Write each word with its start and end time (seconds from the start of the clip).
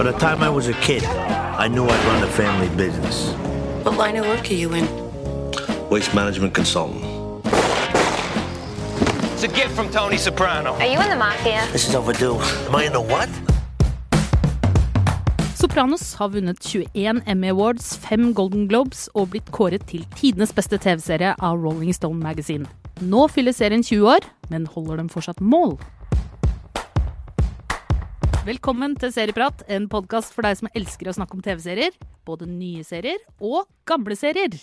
By 0.00 0.12
the 0.12 0.18
time 0.18 0.42
I 0.42 0.48
was 0.48 0.66
a 0.66 0.72
kid, 0.80 1.04
I 1.04 1.68
knew 1.68 1.84
I'd 1.84 2.04
run 2.06 2.22
a 2.22 2.26
family 2.26 2.74
business. 2.74 3.34
What 3.84 3.98
line 3.98 4.16
of 4.16 4.24
work 4.26 4.50
are 4.50 4.54
you 4.54 4.72
in? 4.72 4.88
Waste 5.90 6.14
management 6.14 6.54
consultant. 6.54 7.04
It's 9.34 9.42
a 9.42 9.48
gift 9.48 9.72
from 9.76 9.90
Tony 9.90 10.16
Soprano. 10.16 10.72
Are 10.72 10.86
you 10.86 10.98
in 11.02 11.10
the 11.10 11.16
mafia? 11.16 11.68
This 11.70 11.86
is 11.86 11.94
overdue. 11.94 12.40
Am 12.66 12.74
I 12.74 12.84
in 12.86 12.94
the 12.94 13.00
what? 13.12 13.28
Sopranos 15.54 16.14
har 16.14 16.28
vunnet 16.28 16.60
21 16.64 17.20
Emmy 17.26 17.48
Awards, 17.48 17.98
5 17.98 18.32
Golden 18.32 18.68
Globes 18.68 19.10
og 19.14 19.28
blitt 19.36 19.52
kåret 19.52 19.84
til 19.86 20.08
tidenes 20.16 20.56
beste 20.56 20.78
TV-serie 20.78 21.34
av 21.36 21.60
Rolling 21.60 21.92
Stone 21.92 22.24
Magazine. 22.24 22.64
Nå 23.00 23.28
fyller 23.28 23.52
serien 23.52 23.84
20 23.84 24.08
år, 24.16 24.24
men 24.48 24.64
holder 24.66 24.96
den 24.96 25.12
fortsatt 25.12 25.44
mål? 25.44 25.76
Velkommen 28.50 28.96
til 28.98 29.12
Serieprat, 29.14 29.60
en 29.70 29.84
podkast 29.92 30.32
for 30.34 30.42
deg 30.42 30.56
som 30.58 30.66
elsker 30.74 31.06
å 31.06 31.12
snakke 31.14 31.36
om 31.36 31.42
TV-serier. 31.44 31.94
Både 32.26 32.48
nye 32.50 32.82
serier 32.86 33.20
og 33.38 33.68
gamle 33.86 34.16
serier. 34.18 34.56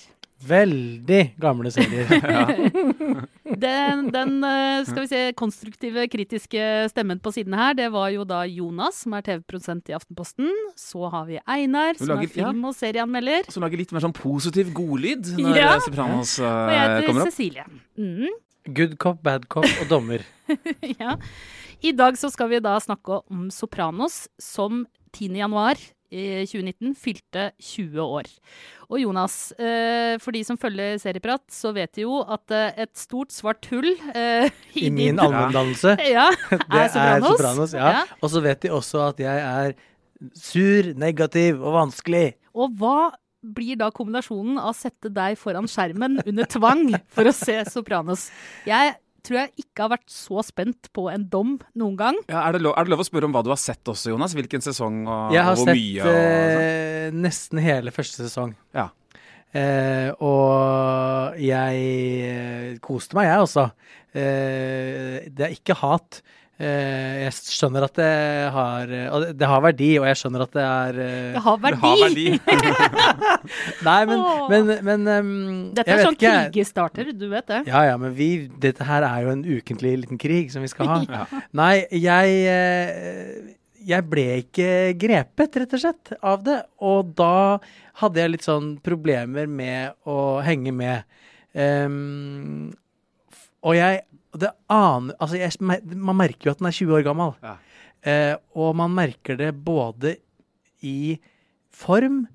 Veldig 0.44 1.20
gamle 1.42 1.72
serier. 1.72 2.10
Den, 3.64 4.10
den 4.12 4.34
eh, 4.44 4.82
skal 4.86 5.06
vi 5.06 5.10
se, 5.10 5.20
konstruktive, 5.40 6.04
kritiske 6.12 6.66
stemmen 6.92 7.22
på 7.24 7.32
siden 7.34 7.56
her, 7.58 7.78
det 7.80 7.88
var 7.94 8.12
jo 8.14 8.26
da 8.28 8.42
Jonas, 8.46 9.00
som 9.06 9.16
er 9.18 9.24
TV-produsent 9.26 9.88
i 9.90 9.96
Aftenposten. 9.96 10.52
Så 10.78 11.08
har 11.14 11.24
vi 11.30 11.40
Einar, 11.48 11.96
som 11.98 12.12
er 12.12 12.20
lager- 12.20 12.28
er 12.28 12.34
film- 12.36 12.68
og 12.68 12.76
serieanmelder. 12.78 13.48
Som 13.56 13.64
lager 13.66 13.80
litt 13.82 13.94
mer 13.96 14.04
sånn 14.04 14.14
positiv 14.18 14.74
godlyd 14.78 15.32
når 15.40 15.62
Ja. 15.62 15.72
eh, 15.78 15.86
Sopranos 15.88 16.36
Og 16.44 16.52
eh, 16.52 16.76
jeg 16.76 17.08
heter. 17.08 17.24
Cecilie. 17.32 17.66
Mm, 17.96 18.36
Good 18.68 18.98
cop, 19.00 19.24
bad 19.24 19.48
cop 19.48 19.64
og 19.80 19.88
dommer. 19.88 20.26
ja. 21.00 21.16
I 21.86 21.92
dag 21.94 22.18
så 22.18 22.30
skal 22.34 22.50
vi 22.50 22.60
da 22.64 22.74
snakke 22.82 23.20
om 23.30 23.52
Sopranos, 23.54 24.26
som 24.42 24.86
10. 25.14 25.36
januar 25.38 25.78
2019 26.10 26.96
fylte 26.98 27.50
20 27.60 28.00
år. 28.02 28.30
Og 28.88 29.02
Jonas, 29.02 29.52
eh, 29.60 30.16
for 30.24 30.32
de 30.32 30.42
som 30.48 30.58
følger 30.58 30.98
Serieprat, 31.02 31.44
så 31.52 31.74
vet 31.76 31.92
de 31.98 32.06
jo 32.06 32.22
at 32.24 32.54
eh, 32.56 32.80
et 32.86 32.94
stort 32.98 33.36
svart 33.36 33.68
hull 33.70 33.90
eh, 34.16 34.48
I 34.80 34.90
min 34.90 35.20
allmenndannelse. 35.20 35.98
Ja, 36.16 36.30
Det 36.50 36.80
er 36.80 36.90
Sopranos. 36.96 37.30
Sopranos 37.36 37.76
ja. 37.76 37.94
Ja. 38.00 38.04
Og 38.22 38.32
så 38.32 38.42
vet 38.42 38.64
de 38.64 38.74
også 38.74 39.04
at 39.10 39.20
jeg 39.22 39.44
er 39.44 39.76
sur, 40.34 40.94
negativ 40.98 41.60
og 41.60 41.76
vanskelig. 41.76 42.38
Og 42.58 42.72
hva 42.80 43.12
blir 43.44 43.78
da 43.78 43.92
kombinasjonen 43.94 44.58
av 44.58 44.72
å 44.72 44.78
sette 44.78 45.12
deg 45.14 45.36
foran 45.38 45.68
skjermen 45.70 46.22
under 46.24 46.48
tvang 46.50 46.88
for 47.14 47.28
å 47.30 47.36
se 47.36 47.60
Sopranos? 47.70 48.30
Jeg 48.66 48.96
tror 49.26 49.40
jeg 49.42 49.66
ikke 49.66 49.86
har 49.86 49.92
vært 49.96 50.12
så 50.12 50.44
spent 50.46 50.90
på 50.96 51.08
en 51.12 51.26
dom 51.32 51.56
noen 51.78 51.98
gang. 52.00 52.20
Ja, 52.30 52.44
er, 52.46 52.58
det 52.58 52.64
lov, 52.66 52.76
er 52.78 52.88
det 52.88 52.94
lov 52.94 53.04
å 53.04 53.08
spørre 53.08 53.30
om 53.30 53.36
hva 53.36 53.44
du 53.46 53.52
har 53.54 53.60
sett 53.62 53.90
også, 53.90 54.12
Jonas? 54.14 54.36
Hvilken 54.38 54.64
sesong 54.66 55.04
og, 55.06 55.36
Jeg 55.36 55.44
har 55.48 55.56
og 55.56 55.62
hvor 55.62 55.72
sett 55.72 55.80
mye? 55.80 55.98
Jeg 55.98 56.06
har 56.06 56.62
sett 56.62 57.20
nesten 57.28 57.62
hele 57.64 57.94
første 57.96 58.28
sesong. 58.28 58.56
Ja. 58.78 58.90
Eh, 59.56 60.10
og 60.22 61.38
jeg 61.40 61.86
eh, 62.28 62.72
koste 62.84 63.18
meg, 63.18 63.30
jeg 63.30 63.46
også. 63.46 63.70
Eh, 64.12 65.28
det 65.32 65.48
er 65.48 65.56
ikke 65.56 65.78
hat. 65.80 66.22
Eh, 66.58 67.18
jeg 67.22 67.34
skjønner 67.54 67.84
at 67.86 67.94
det 68.00 68.06
har 68.50 68.94
Og 69.14 69.22
det, 69.22 69.28
det 69.38 69.46
har 69.46 69.60
verdi, 69.62 69.90
og 70.02 70.08
jeg 70.10 70.18
skjønner 70.18 70.42
at 70.48 70.56
det 70.56 70.64
er 70.66 70.96
eh, 71.04 71.36
Det 71.36 71.44
har 71.46 71.60
Det 71.60 71.66
verdi! 71.68 71.84
har 71.84 72.00
verdi. 72.02 72.24
Nei, 73.88 73.98
men, 74.10 74.24
men, 74.50 74.72
men 74.88 75.12
um, 75.12 75.36
Dette 75.78 75.94
er 75.94 76.02
sånn 76.02 76.18
krigestarter, 76.18 77.12
du 77.14 77.28
vet 77.30 77.46
det. 77.52 77.60
Ja, 77.70 77.84
ja, 77.92 78.00
men 78.02 78.16
vi, 78.18 78.30
dette 78.64 78.88
her 78.90 79.06
er 79.06 79.28
jo 79.28 79.36
en 79.36 79.46
ukentlig 79.46 79.94
liten 80.02 80.18
krig 80.22 80.50
som 80.54 80.66
vi 80.66 80.72
skal 80.74 80.90
ha. 80.90 80.98
Ja. 81.18 81.44
Nei, 81.62 81.86
jeg 81.94 82.34
eh, 82.50 83.54
Jeg 83.88 84.10
ble 84.10 84.26
ikke 84.42 84.72
grepet, 85.00 85.62
rett 85.62 85.78
og 85.78 85.86
slett, 85.86 86.16
av 86.26 86.42
det. 86.44 86.58
Og 86.82 87.14
da 87.22 87.60
hadde 88.02 88.24
jeg 88.24 88.34
litt 88.34 88.50
sånn 88.50 88.74
problemer 88.84 89.46
med 89.46 89.94
å 90.10 90.40
henge 90.46 90.74
med. 90.74 91.06
Um, 91.54 92.74
og 93.62 93.78
jeg 93.78 94.02
det 94.36 94.52
aner 94.70 95.16
Altså, 95.22 95.38
jeg, 95.40 95.84
man 95.96 96.20
merker 96.20 96.50
jo 96.50 96.54
at 96.56 96.62
den 96.62 96.70
er 96.70 96.76
20 96.76 96.98
år 97.00 97.06
gammel. 97.08 97.36
Ja. 97.44 97.56
Eh, 98.08 98.36
og 98.56 98.76
man 98.78 98.94
merker 98.96 99.38
det 99.40 99.54
både 99.66 100.18
i 100.86 101.18
form 101.74 102.26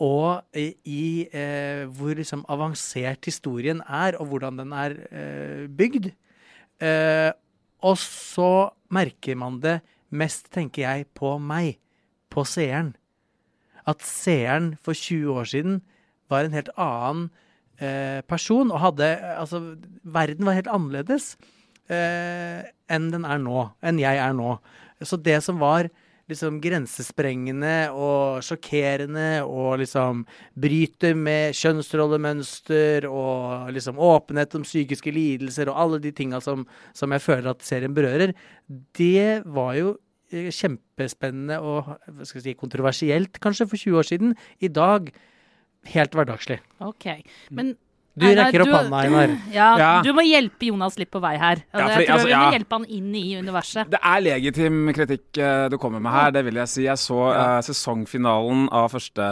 og 0.00 0.56
i, 0.56 0.70
i 0.88 1.04
eh, 1.36 1.84
hvor 1.92 2.16
liksom 2.16 2.46
avansert 2.48 3.26
historien 3.28 3.82
er, 3.84 4.16
og 4.16 4.30
hvordan 4.32 4.62
den 4.62 4.72
er 4.72 4.96
eh, 5.12 5.66
bygd. 5.68 6.10
Eh, 6.80 7.30
og 7.84 7.98
så 8.00 8.70
merker 8.92 9.36
man 9.36 9.60
det 9.60 9.80
mest, 10.10 10.48
tenker 10.52 10.86
jeg, 10.86 11.06
på 11.16 11.36
meg, 11.38 11.76
på 12.32 12.44
seeren. 12.48 12.94
At 13.88 14.04
seeren 14.04 14.74
for 14.80 14.96
20 14.96 15.36
år 15.36 15.52
siden 15.52 15.80
var 16.30 16.46
en 16.46 16.56
helt 16.56 16.72
annen 16.80 17.28
eh, 17.80 18.20
person, 18.28 18.70
og 18.70 18.84
hadde 18.84 19.08
Altså, 19.36 19.62
verden 20.04 20.46
var 20.46 20.58
helt 20.58 20.70
annerledes 20.70 21.32
eh, 21.90 22.68
enn 22.90 23.10
den 23.12 23.26
er 23.26 23.40
nå. 23.42 23.66
Enn 23.82 24.00
jeg 24.02 24.20
er 24.20 24.36
nå. 24.36 24.54
Så 25.02 25.18
det 25.20 25.40
som 25.44 25.60
var 25.62 25.90
liksom 26.30 26.60
grensesprengende 26.62 27.90
og 27.90 28.44
sjokkerende 28.46 29.42
og 29.46 29.80
liksom 29.82 30.24
bryter 30.60 31.16
med 31.18 31.56
kjønnsrollemønster 31.58 33.06
og 33.08 33.72
liksom 33.74 33.98
åpenhet 33.98 34.54
om 34.58 34.66
psykiske 34.66 35.10
lidelser 35.14 35.70
og 35.72 35.80
alle 35.84 36.02
de 36.04 36.12
tinga 36.14 36.40
som, 36.44 36.62
som 36.94 37.16
jeg 37.16 37.24
føler 37.24 37.50
at 37.50 37.66
serien 37.66 37.96
berører, 37.96 38.34
det 38.98 39.42
var 39.50 39.74
jo 39.78 39.96
eh, 40.30 40.52
kjempespennende 40.54 41.58
og 41.64 41.96
si, 42.28 42.54
kontroversielt 42.54 43.40
kanskje 43.42 43.66
for 43.72 43.82
20 43.82 44.00
år 44.02 44.10
siden. 44.12 44.38
I 44.62 44.70
dag 44.70 45.10
helt 45.86 46.12
hverdagslig. 46.14 46.60
Ok, 46.80 47.06
men 47.50 47.76
Du 48.20 48.26
rekker 48.26 48.64
opp 48.64 48.72
hånda, 48.74 48.98
Einar. 49.06 49.30
Ja, 49.54 49.68
Ja. 49.78 49.90
du 50.02 50.10
må 50.12 50.20
hjelpe 50.26 50.66
Jonas 50.66 50.98
litt 50.98 51.10
på 51.14 51.20
vei 51.22 51.36
her. 51.38 51.62
Altså, 51.72 51.78
Ja, 51.78 51.84
for, 51.94 52.00
jeg 52.00 52.06
tror 52.08 52.14
altså, 52.16 52.28
vi 52.28 52.34
må 52.34 52.52
hjelpe 52.56 52.74
han 52.74 52.84
inn 52.98 53.14
i 53.14 53.36
universet. 53.38 53.90
Det 53.94 54.00
er 54.02 54.20
legitim 54.20 54.80
kritikk 54.92 55.38
uh, 55.38 55.68
du 55.70 55.78
kommer 55.78 56.02
med 56.02 56.12
her, 56.12 56.30
det 56.34 56.42
vil 56.44 56.58
jeg 56.60 56.68
si. 56.68 56.82
Jeg 56.84 56.98
så 57.00 57.20
uh, 57.30 57.60
sesongfinalen 57.64 58.66
av 58.76 58.90
første, 58.92 59.28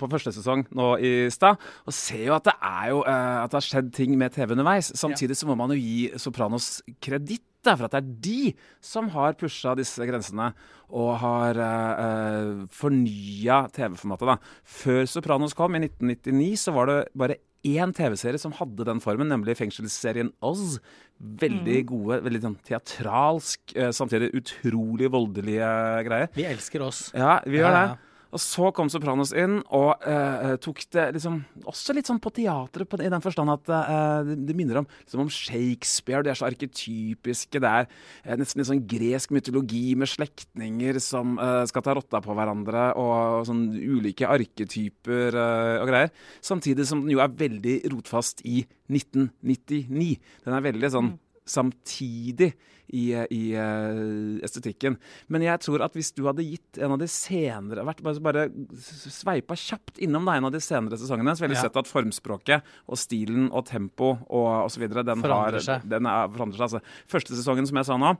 på 0.00 0.10
første 0.10 0.32
sesong 0.34 0.64
nå 0.74 0.88
i 1.04 1.12
stad, 1.30 1.60
og 1.86 1.94
ser 1.94 2.24
jo 2.30 2.34
at 2.34 2.48
det 2.48 2.56
er 2.58 2.88
jo 2.94 3.04
eh, 3.04 3.36
at 3.44 3.52
det 3.52 3.60
har 3.60 3.68
skjedd 3.68 3.92
ting 3.94 4.16
med 4.18 4.32
TV 4.34 4.56
underveis. 4.56 4.90
Samtidig 4.98 5.36
så 5.36 5.46
må 5.46 5.54
man 5.60 5.70
jo 5.70 5.78
gi 5.78 6.10
Sopranos 6.18 6.80
kreditt. 7.04 7.44
Da, 7.68 7.76
For 7.78 7.88
at 7.88 7.94
det 7.96 8.00
er 8.02 8.12
de 8.28 8.54
som 8.84 9.10
har 9.14 9.36
pusha 9.38 9.74
disse 9.78 10.08
grensene 10.08 10.50
og 10.88 11.10
har 11.20 11.58
uh, 11.60 12.64
fornya 12.72 13.66
TV-formatet. 13.76 14.40
Før 14.64 15.04
Sopranos 15.10 15.54
kom, 15.56 15.76
i 15.76 15.82
1999, 15.84 16.56
så 16.64 16.72
var 16.76 16.88
det 16.88 16.98
bare 17.18 17.36
én 17.68 17.92
TV-serie 17.92 18.38
som 18.40 18.54
hadde 18.56 18.86
den 18.86 19.00
formen, 19.04 19.28
nemlig 19.28 19.56
fengselsserien 19.58 20.30
Oz. 20.46 20.78
Veldig 21.18 21.78
gode, 21.90 22.20
veldig 22.24 22.40
sånn 22.44 22.58
teatralsk, 22.68 23.74
eh, 23.76 23.90
samtidig 23.92 24.30
utrolig 24.38 25.10
voldelige 25.10 25.70
greier. 26.06 26.28
Vi 26.38 26.46
elsker 26.46 26.84
oss. 26.86 27.08
Ja, 27.12 27.40
vi 27.44 27.58
gjør 27.58 27.68
Ja, 27.68 27.74
det. 27.74 27.88
ja. 27.88 27.96
Og 28.28 28.40
så 28.42 28.68
kom 28.76 28.90
Sopranos 28.92 29.30
inn 29.32 29.60
og 29.74 30.04
eh, 30.04 30.54
tok 30.60 30.82
det 30.92 31.06
liksom 31.16 31.38
også 31.68 31.94
litt 31.96 32.10
sånn 32.10 32.20
på 32.20 32.32
teatret, 32.36 32.98
i 33.00 33.08
den 33.08 33.24
forstand 33.24 33.52
at 33.54 33.70
eh, 33.72 34.32
det, 34.36 34.56
minner 34.56 34.82
om, 34.82 34.88
liksom 35.04 35.22
om 35.24 35.30
Shakespeare. 35.32 36.20
De 36.26 36.32
er 36.32 36.38
så 36.38 36.48
arketypiske. 36.48 37.62
Det 37.62 37.70
er 37.70 37.86
eh, 37.88 38.36
nesten 38.36 38.60
litt 38.60 38.68
sånn 38.68 38.84
gresk 38.90 39.32
mytologi 39.32 39.94
med 39.98 40.12
slektninger 40.12 41.00
som 41.04 41.38
eh, 41.40 41.62
skal 41.70 41.86
ta 41.86 41.96
rotta 41.96 42.20
på 42.24 42.36
hverandre, 42.36 42.90
og, 43.00 43.14
og 43.40 43.48
sånn 43.48 43.64
ulike 43.78 44.28
arketyper 44.28 45.38
eh, 45.38 45.76
og 45.80 45.88
greier. 45.88 46.12
Samtidig 46.44 46.88
som 46.88 47.06
den 47.06 47.16
jo 47.16 47.24
er 47.24 47.32
veldig 47.32 47.80
rotfast 47.94 48.44
i 48.44 48.60
1999. 48.92 50.12
Den 50.44 50.58
er 50.58 50.68
veldig 50.68 50.92
sånn 50.92 51.14
samtidig 51.50 52.52
i, 52.88 53.10
i 53.12 53.42
uh, 53.56 54.38
estetikken. 54.46 54.96
Men 55.28 55.44
jeg 55.44 55.60
tror 55.64 55.82
at 55.84 55.96
hvis 55.98 56.12
du 56.16 56.22
hadde 56.28 56.44
gitt 56.46 56.78
en 56.80 56.94
av 56.94 57.00
de 57.02 57.08
senere 57.12 57.84
vært 57.84 58.00
bare, 58.06 58.22
bare 58.24 58.46
sveipa 58.80 59.56
kjapt 59.58 60.00
innom 60.04 60.24
deg 60.28 60.40
en 60.40 60.48
av 60.48 60.54
de 60.54 60.62
senere 60.64 60.96
sesongene, 61.00 61.34
så 61.36 61.44
ville 61.44 61.56
du 61.56 61.60
Ja. 61.60 61.66
sett 61.68 61.76
at 61.76 61.90
formspråket 61.90 62.62
og 62.88 62.96
stilen 63.00 63.50
og 63.52 63.66
tempo 63.68 64.14
og 64.28 64.48
osv. 64.70 64.86
Den, 64.88 65.20
Forandrer 65.20 65.58
har, 65.58 65.60
seg. 65.68 65.84
den 65.88 66.08
er, 66.08 66.32
forandrer 66.32 66.56
seg. 66.62 66.66
Altså, 66.68 67.04
første 67.12 67.36
sesongen, 67.36 67.68
som 67.68 67.76
jeg 67.82 67.90
sa 67.90 68.00
nå, 68.00 68.14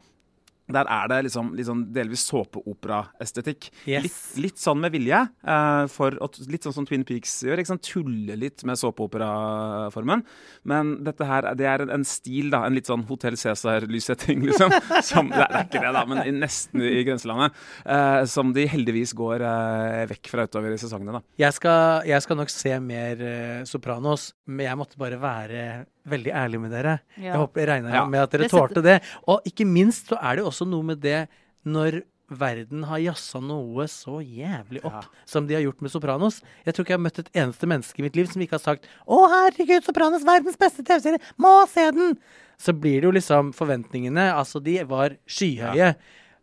der 0.69 0.89
er 0.93 1.09
det 1.09 1.23
liksom, 1.29 1.53
liksom 1.57 1.85
delvis 1.97 2.27
såpeoperaestetikk. 2.29 3.71
Yes. 3.89 4.05
Litt, 4.05 4.19
litt 4.45 4.61
sånn 4.63 4.81
med 4.85 4.93
vilje, 4.95 5.25
Uh, 5.49 5.87
for 5.89 6.13
å, 6.23 6.27
litt 6.51 6.67
sånn 6.67 6.75
som 6.77 6.87
Twin 6.87 7.05
Peaks 7.09 7.39
gjør. 7.47 7.61
Ikke 7.63 7.71
sant? 7.71 7.87
Tulle 7.89 8.35
litt 8.37 8.63
med 8.69 8.77
såpeoperaformen. 8.77 10.25
Men 10.69 10.91
dette 11.07 11.25
her, 11.29 11.49
det 11.59 11.69
er 11.69 11.85
en, 11.85 11.93
en 11.99 12.05
stil, 12.07 12.51
da. 12.53 12.65
En 12.69 12.77
litt 12.77 12.89
sånn 12.91 13.05
Hotell 13.09 13.39
Cæsar-lyssetting, 13.41 14.45
liksom. 14.49 14.75
Som, 15.09 15.31
det, 15.33 15.41
er, 15.41 15.49
det 15.53 15.61
er 15.63 15.69
ikke 15.71 15.83
det, 15.87 15.93
da, 15.97 16.05
men 16.11 16.23
i, 16.27 16.35
nesten 16.37 16.85
i 16.85 17.03
grenselandet. 17.07 17.57
Uh, 17.87 18.23
som 18.29 18.53
de 18.57 18.67
heldigvis 18.69 19.15
går 19.19 19.45
uh, 19.47 20.05
vekk 20.11 20.33
fra 20.35 20.49
utover 20.49 20.75
i 20.77 20.81
sesongene, 20.81 21.19
da. 21.21 21.25
Jeg 21.47 21.57
skal, 21.57 22.09
jeg 22.09 22.27
skal 22.27 22.41
nok 22.43 22.53
se 22.53 22.75
mer 22.83 23.25
Sopranos, 23.69 24.33
men 24.49 24.67
jeg 24.69 24.81
måtte 24.81 25.01
bare 25.01 25.19
være 25.23 25.63
veldig 26.09 26.33
ærlig 26.33 26.61
med 26.63 26.73
dere. 26.73 26.95
Ja. 27.19 27.33
Jeg 27.33 27.41
håper 27.43 27.61
jeg 27.63 27.69
regner 27.69 27.95
Ja. 27.99 28.05
med 28.09 28.23
at 28.23 28.33
dere 28.33 28.49
tålte 28.49 28.83
det. 28.85 28.99
Og 29.29 29.45
ikke 29.49 29.67
minst 29.69 30.09
så 30.09 30.17
er 30.21 30.39
det 30.39 30.45
også 30.49 30.58
noe 30.67 30.83
med 30.83 31.03
det 31.05 31.29
når 31.69 32.03
verden 32.29 32.85
har 32.89 33.01
jazza 33.01 33.41
noe 33.41 33.87
så 33.89 34.19
jævlig 34.21 34.83
opp 34.87 35.07
som 35.29 35.47
de 35.49 35.57
har 35.57 35.65
gjort 35.65 35.81
med 35.85 35.93
Sopranos. 35.93 36.41
Jeg 36.67 36.75
tror 36.75 36.85
ikke 36.85 36.93
jeg 36.93 36.99
har 36.99 37.07
møtt 37.07 37.21
et 37.23 37.31
eneste 37.41 37.69
menneske 37.71 38.03
i 38.03 38.05
mitt 38.05 38.19
liv 38.19 38.29
som 38.29 38.43
ikke 38.45 38.59
har 38.59 38.65
sagt 38.65 38.89
'Å, 39.07 39.19
herregud, 39.33 39.85
Sopranos, 39.85 40.27
verdens 40.27 40.61
beste 40.61 40.85
TV-serie! 40.85 41.21
Må 41.39 41.67
se 41.69 41.91
den!' 41.91 42.19
Så 42.59 42.73
blir 42.73 43.01
det 43.01 43.07
jo 43.09 43.13
liksom 43.13 43.53
Forventningene, 43.55 44.35
altså, 44.35 44.61
de 44.61 44.83
var 44.85 45.17
skyhøye. 45.27 45.95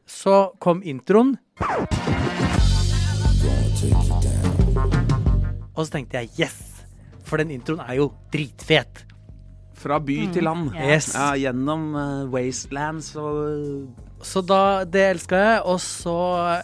Så 0.08 0.58
kom 0.60 0.82
introen. 0.82 1.38
Og 5.76 5.86
så 5.86 5.92
tenkte 5.92 6.18
jeg 6.18 6.30
'yes', 6.40 6.86
for 7.24 7.38
den 7.38 7.52
introen 7.52 7.80
er 7.80 7.96
jo 7.96 8.14
dritfet. 8.32 9.06
Fra 9.76 10.00
by 10.00 10.32
til 10.32 10.44
land. 10.44 10.72
Yes. 10.74 11.14
Ja, 11.14 11.36
gjennom 11.36 11.94
uh, 11.96 12.32
wastelands 12.32 13.16
og 13.16 13.92
Så 14.25 14.42
da, 14.45 14.60
det 14.89 15.04
elska 15.13 15.38
jeg, 15.39 15.60
og 15.69 15.77
så 15.83 16.16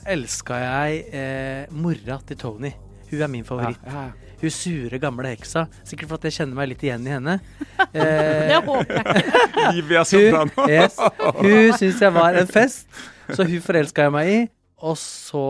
elska 0.09 0.57
jeg 0.63 1.03
eh, 1.13 1.71
mora 1.77 2.17
til 2.27 2.39
Tony. 2.41 2.71
Hun 3.11 3.21
er 3.21 3.29
min 3.31 3.45
favoritt. 3.47 3.79
Ja, 3.85 4.07
ja. 4.09 4.31
Hun 4.41 4.49
sure, 4.55 4.97
gamle 4.97 5.29
heksa. 5.35 5.67
Sikkert 5.85 6.09
fordi 6.09 6.31
jeg 6.31 6.39
kjenner 6.39 6.57
meg 6.57 6.71
litt 6.71 6.81
igjen 6.87 7.03
i 7.05 7.13
henne. 7.13 7.35
Eh, 7.91 8.47
Det 8.47 8.57
håper 8.63 8.97
jeg. 8.97 9.21
Livia 9.75 10.01
hun 10.01 10.07
Soprano. 10.07 10.65
yes, 10.71 10.95
hun 11.41 11.73
syns 11.75 12.01
jeg 12.05 12.13
var 12.15 12.37
en 12.39 12.47
fest, 12.47 12.85
så 13.35 13.43
hun 13.49 13.61
forelska 13.65 14.05
jeg 14.07 14.13
meg 14.15 14.29
i. 14.31 14.37
Og 14.81 14.95
så 15.01 15.41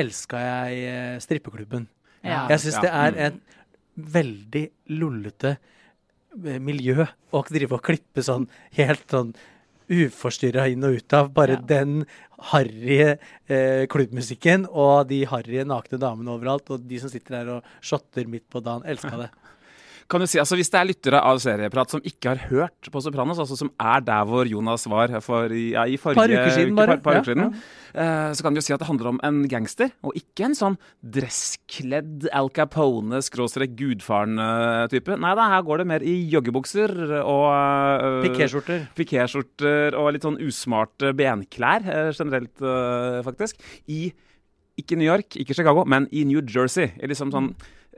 elska 0.00 0.40
jeg 0.40 0.78
eh, 0.88 1.16
strippeklubben. 1.22 1.84
Ja. 2.24 2.46
Jeg 2.50 2.62
syns 2.64 2.78
Ja. 2.78 2.84
det 2.86 2.92
er 3.02 3.18
et 3.28 3.40
veldig 4.16 4.64
lollete 4.96 5.52
eh, 5.58 6.56
miljø 6.58 7.04
å 7.34 7.42
drive 7.50 7.76
og 7.76 7.84
klippe 7.86 8.24
sånn 8.26 8.48
helt 8.78 9.04
sånn 9.12 9.34
uforstyrra 9.90 10.68
inn 10.72 10.84
og 10.84 10.96
ut 11.00 11.12
av. 11.16 11.32
Bare 11.34 11.58
Ja. 11.58 11.60
den 11.60 12.04
harry 12.52 13.00
eh, 13.48 13.86
klubbmusikken 13.86 14.66
og 14.70 15.08
de 15.08 15.24
harry 15.24 15.64
nakne 15.64 15.98
damene 15.98 16.30
overalt. 16.34 16.70
Og 16.70 16.86
de 16.88 16.98
som 16.98 17.08
sitter 17.12 17.38
der 17.44 17.52
og 17.58 17.62
shotter 17.80 18.26
midt 18.26 18.48
på 18.50 18.62
dagen. 18.64 18.82
Elska 18.86 19.16
det. 19.24 19.30
Kan 20.10 20.20
du 20.20 20.26
si, 20.28 20.36
altså 20.38 20.56
Hvis 20.58 20.68
det 20.70 20.78
er 20.80 20.84
lyttere 20.90 21.20
av 21.24 21.38
Serieprat 21.40 21.90
som 21.90 22.02
ikke 22.04 22.34
har 22.34 22.40
hørt 22.50 22.90
på 22.92 23.00
Sopranos, 23.02 23.38
altså 23.40 23.56
som 23.56 23.70
er 23.80 24.02
der 24.04 24.24
hvor 24.28 24.44
Jonas 24.46 24.84
var 24.90 25.08
for, 25.24 25.48
i- 25.50 25.70
ja, 25.72 25.84
i 25.88 25.96
forrige 25.96 26.20
Par 26.20 26.28
uker 26.34 26.50
siden, 26.52 26.74
bare. 26.76 26.86
par, 26.86 27.00
par 27.06 27.20
uker 27.22 27.30
siden, 27.32 27.54
uh, 27.96 28.30
så 28.36 28.42
kan 28.44 28.52
du 28.54 28.60
jo 28.60 28.64
si 28.66 28.74
at 28.76 28.80
det 28.82 28.88
handler 28.90 29.08
om 29.14 29.20
en 29.24 29.38
gangster, 29.48 29.90
og 30.04 30.12
ikke 30.20 30.44
en 30.50 30.54
sånn 30.58 30.76
dresskledd 31.02 32.28
Al 32.36 32.50
Capone, 32.54 33.20
skråstrek 33.24 33.74
gudfaren-type. 33.78 35.16
Nei 35.20 35.32
da, 35.38 35.48
her 35.54 35.64
går 35.66 35.82
det 35.82 35.86
mer 35.90 36.04
i 36.06 36.14
joggebukser 36.32 36.94
og 37.22 37.46
uh, 37.48 38.20
Pikéskjorter. 38.26 38.86
pikéskjorter 38.98 39.96
og 39.98 40.12
litt 40.14 40.26
sånn 40.26 40.38
usmarte 40.44 41.14
benklær 41.16 41.84
uh, 41.88 42.10
generelt, 42.14 42.54
uh, 42.62 43.22
faktisk. 43.26 43.60
I 43.88 44.12
ikke 44.80 44.96
New 44.98 45.06
York, 45.06 45.36
ikke 45.38 45.54
Chicago, 45.54 45.84
men 45.86 46.08
i 46.12 46.24
New 46.26 46.42
Jersey. 46.42 46.90
I 46.98 47.06
liksom 47.10 47.30
sånn 47.34 47.52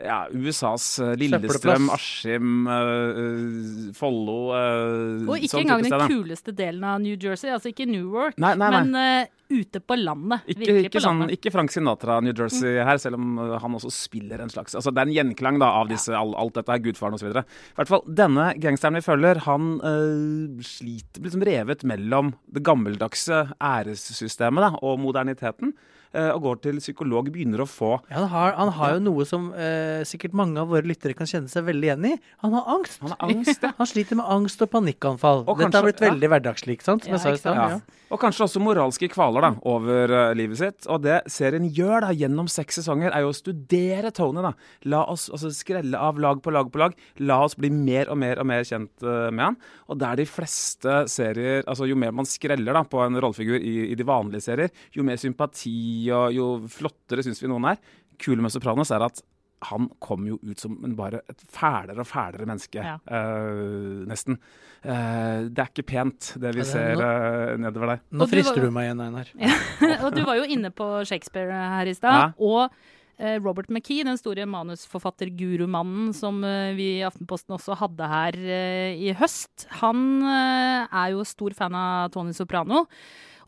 ja, 0.04 0.26
USAs 0.32 0.98
eh, 0.98 1.14
Lillestrøm. 1.16 1.88
Askim, 1.94 2.66
uh, 2.68 3.92
Follo 3.96 4.36
uh, 4.52 5.24
Og 5.30 5.40
ikke 5.40 5.62
engang 5.62 5.84
den 5.86 6.04
kuleste 6.10 6.52
delen 6.56 6.84
av 6.84 7.00
New 7.02 7.16
Jersey, 7.16 7.50
altså 7.52 7.72
ikke 7.72 7.88
Newark, 7.88 8.36
Nei, 8.42 8.54
nei, 8.60 8.70
nei. 8.72 8.82
men 8.82 9.26
uh, 9.26 9.32
ute 9.56 9.80
på 9.80 9.96
landet. 9.98 10.44
Ikke, 10.50 10.68
ikke, 10.82 10.92
på 10.96 11.02
sånn, 11.04 11.22
landet. 11.22 11.38
ikke 11.38 11.52
Frank 11.54 11.72
Sinatra, 11.72 12.18
New 12.24 12.34
Jersey 12.36 12.80
her, 12.82 13.00
selv 13.02 13.20
om 13.20 13.40
han 13.62 13.78
også 13.78 13.92
spiller 13.94 14.42
en 14.42 14.50
slags 14.52 14.74
Altså 14.74 14.90
Det 14.90 15.04
er 15.04 15.08
en 15.08 15.16
gjenklang 15.16 15.60
da 15.62 15.70
av 15.80 15.90
disse, 15.90 16.12
all, 16.18 16.34
alt 16.38 16.56
dette 16.58 16.74
her, 16.74 16.82
gudfaren 16.88 17.16
osv. 17.16 17.30
I 17.30 17.44
hvert 17.78 17.92
fall, 17.92 18.06
denne 18.22 18.50
gangsteren 18.62 18.98
vi 18.98 19.04
følger, 19.06 19.44
han 19.46 19.76
uh, 19.80 20.64
sliter 20.66 21.22
blir 21.22 21.30
liksom 21.30 21.46
revet 21.46 21.86
mellom 21.88 22.34
det 22.52 22.64
gammeldagse 22.66 23.46
æressystemet 23.56 24.66
da, 24.66 24.74
og 24.82 25.00
moderniteten. 25.04 25.76
Uh, 26.14 26.30
og 26.34 26.40
går 26.46 26.62
til 26.66 26.80
psykolog, 26.82 27.30
begynner 27.32 27.64
å 27.64 27.68
få 27.70 27.96
Ja, 28.10 28.20
han, 28.20 28.28
har, 28.32 28.54
han 28.58 28.72
har 28.78 28.96
jo 28.96 29.02
noe 29.08 29.26
som 29.28 29.48
eh, 29.54 30.02
sikkert 30.08 30.34
mange 30.36 30.60
av 30.60 30.70
våre 30.70 30.86
lyttere 30.86 31.16
kan 31.16 31.28
kjenne 31.28 31.50
seg 31.50 31.66
veldig 31.66 31.88
igjen 31.88 32.08
i. 32.10 32.14
Han 32.44 32.56
har 32.56 32.70
angst. 32.76 33.00
Han 33.02 33.14
har 33.14 33.28
angst, 33.28 33.62
ja. 33.62 33.72
Han 33.80 33.88
sliter 33.90 34.18
med 34.18 34.28
angst 34.30 34.62
og 34.64 34.70
panikkanfall. 34.72 35.44
Og 35.46 35.62
Dette 35.62 35.78
har 35.78 35.86
blitt 35.86 36.02
veldig 36.02 36.32
hverdagslig, 36.32 36.78
ikke 36.78 36.90
sant? 36.90 37.06
Som 37.06 37.14
Ja, 37.14 37.18
jeg 37.18 37.24
sa 37.24 37.34
i 37.34 37.42
stad. 37.42 37.76
Ja. 37.76 38.02
Og 38.06 38.20
kanskje 38.22 38.44
også 38.44 38.60
moralske 38.62 39.08
kvaler 39.10 39.42
da, 39.42 39.48
over 39.66 40.12
uh, 40.14 40.34
livet 40.38 40.60
sitt. 40.60 40.86
Og 40.92 41.02
det 41.02 41.18
serien 41.32 41.66
gjør 41.74 42.04
da, 42.06 42.12
gjennom 42.14 42.46
seks 42.50 42.78
sesonger, 42.80 43.10
er 43.10 43.24
jo 43.24 43.32
å 43.32 43.36
studere 43.36 44.12
Tony. 44.14 44.44
da. 44.44 44.52
La 44.92 45.02
oss 45.10 45.26
altså, 45.32 45.50
skrelle 45.54 45.98
av 45.98 46.20
lag 46.22 46.38
på 46.42 46.54
lag 46.54 46.70
på 46.70 46.82
lag. 46.82 46.94
La 47.26 47.40
oss 47.46 47.58
bli 47.58 47.72
mer 47.74 48.12
og 48.12 48.20
mer 48.22 48.42
og 48.42 48.46
mer 48.46 48.66
kjent 48.68 48.92
uh, 49.02 49.26
med 49.34 49.48
han. 49.48 49.58
Og 49.90 49.98
der 49.98 50.20
de 50.20 50.26
fleste 50.28 51.02
serier 51.10 51.66
altså 51.66 51.86
Jo 51.86 51.96
mer 51.98 52.14
man 52.14 52.26
skreller 52.28 52.76
da, 52.76 52.84
på 52.86 53.00
en 53.02 53.18
rollefigur 53.22 53.58
i, 53.58 53.74
i 53.90 53.98
de 53.98 54.06
vanlige 54.06 54.44
serier, 54.48 54.70
jo 54.94 55.04
mer 55.06 55.18
sympati 55.20 56.05
og 56.14 56.32
jo 56.34 56.46
flottere 56.68 57.22
syns 57.26 57.40
vi 57.42 57.48
noen 57.50 57.64
er. 57.72 57.80
Kule 58.22 58.42
med 58.44 58.50
Sopranos 58.54 58.90
er 58.94 59.02
at 59.06 59.22
han 59.66 59.86
kom 60.04 60.26
jo 60.28 60.36
ut 60.44 60.60
som 60.60 60.74
en 60.84 60.92
bare 60.94 61.22
et 61.32 61.40
fælere 61.50 61.98
og 62.02 62.06
fælere 62.06 62.44
menneske, 62.46 62.76
Ja. 62.84 62.98
uh, 63.08 64.04
nesten. 64.06 64.36
Uh, 64.84 65.48
det 65.48 65.58
er 65.58 65.70
ikke 65.72 65.82
pent, 65.88 66.34
det 66.36 66.52
vi 66.54 66.60
det 66.60 66.66
er 66.66 66.68
ser 66.68 67.00
uh, 67.00 67.56
nedover 67.58 67.94
der. 67.94 68.02
Nå 68.12 68.26
frister 68.28 68.54
du 68.54 68.60
var- 68.60 68.66
du 68.68 68.74
meg 68.76 68.84
igjen, 68.90 69.00
Einar. 69.00 69.30
og 70.04 70.10
du 70.14 70.20
var 70.28 70.36
jo 70.36 70.44
inne 70.44 70.70
på 70.70 70.90
Shakespeare 71.08 71.50
her 71.78 71.88
i 71.88 71.94
stad. 71.96 72.12
Ja. 72.12 72.28
Og 72.38 72.70
Robert 73.40 73.70
McKee, 73.72 74.04
den 74.04 74.18
store 74.20 74.44
manusforfatter-gurumannen 74.44 76.12
som 76.14 76.42
vi 76.76 76.98
i 76.98 77.04
Aftenposten 77.06 77.54
også 77.56 77.72
hadde 77.80 78.08
her 78.10 78.36
i 78.92 79.14
høst, 79.16 79.64
han 79.80 80.20
er 80.26 81.14
jo 81.14 81.24
stor 81.24 81.54
fan 81.56 81.74
av 81.74 82.10
Tony 82.12 82.34
Soprano. 82.36 82.84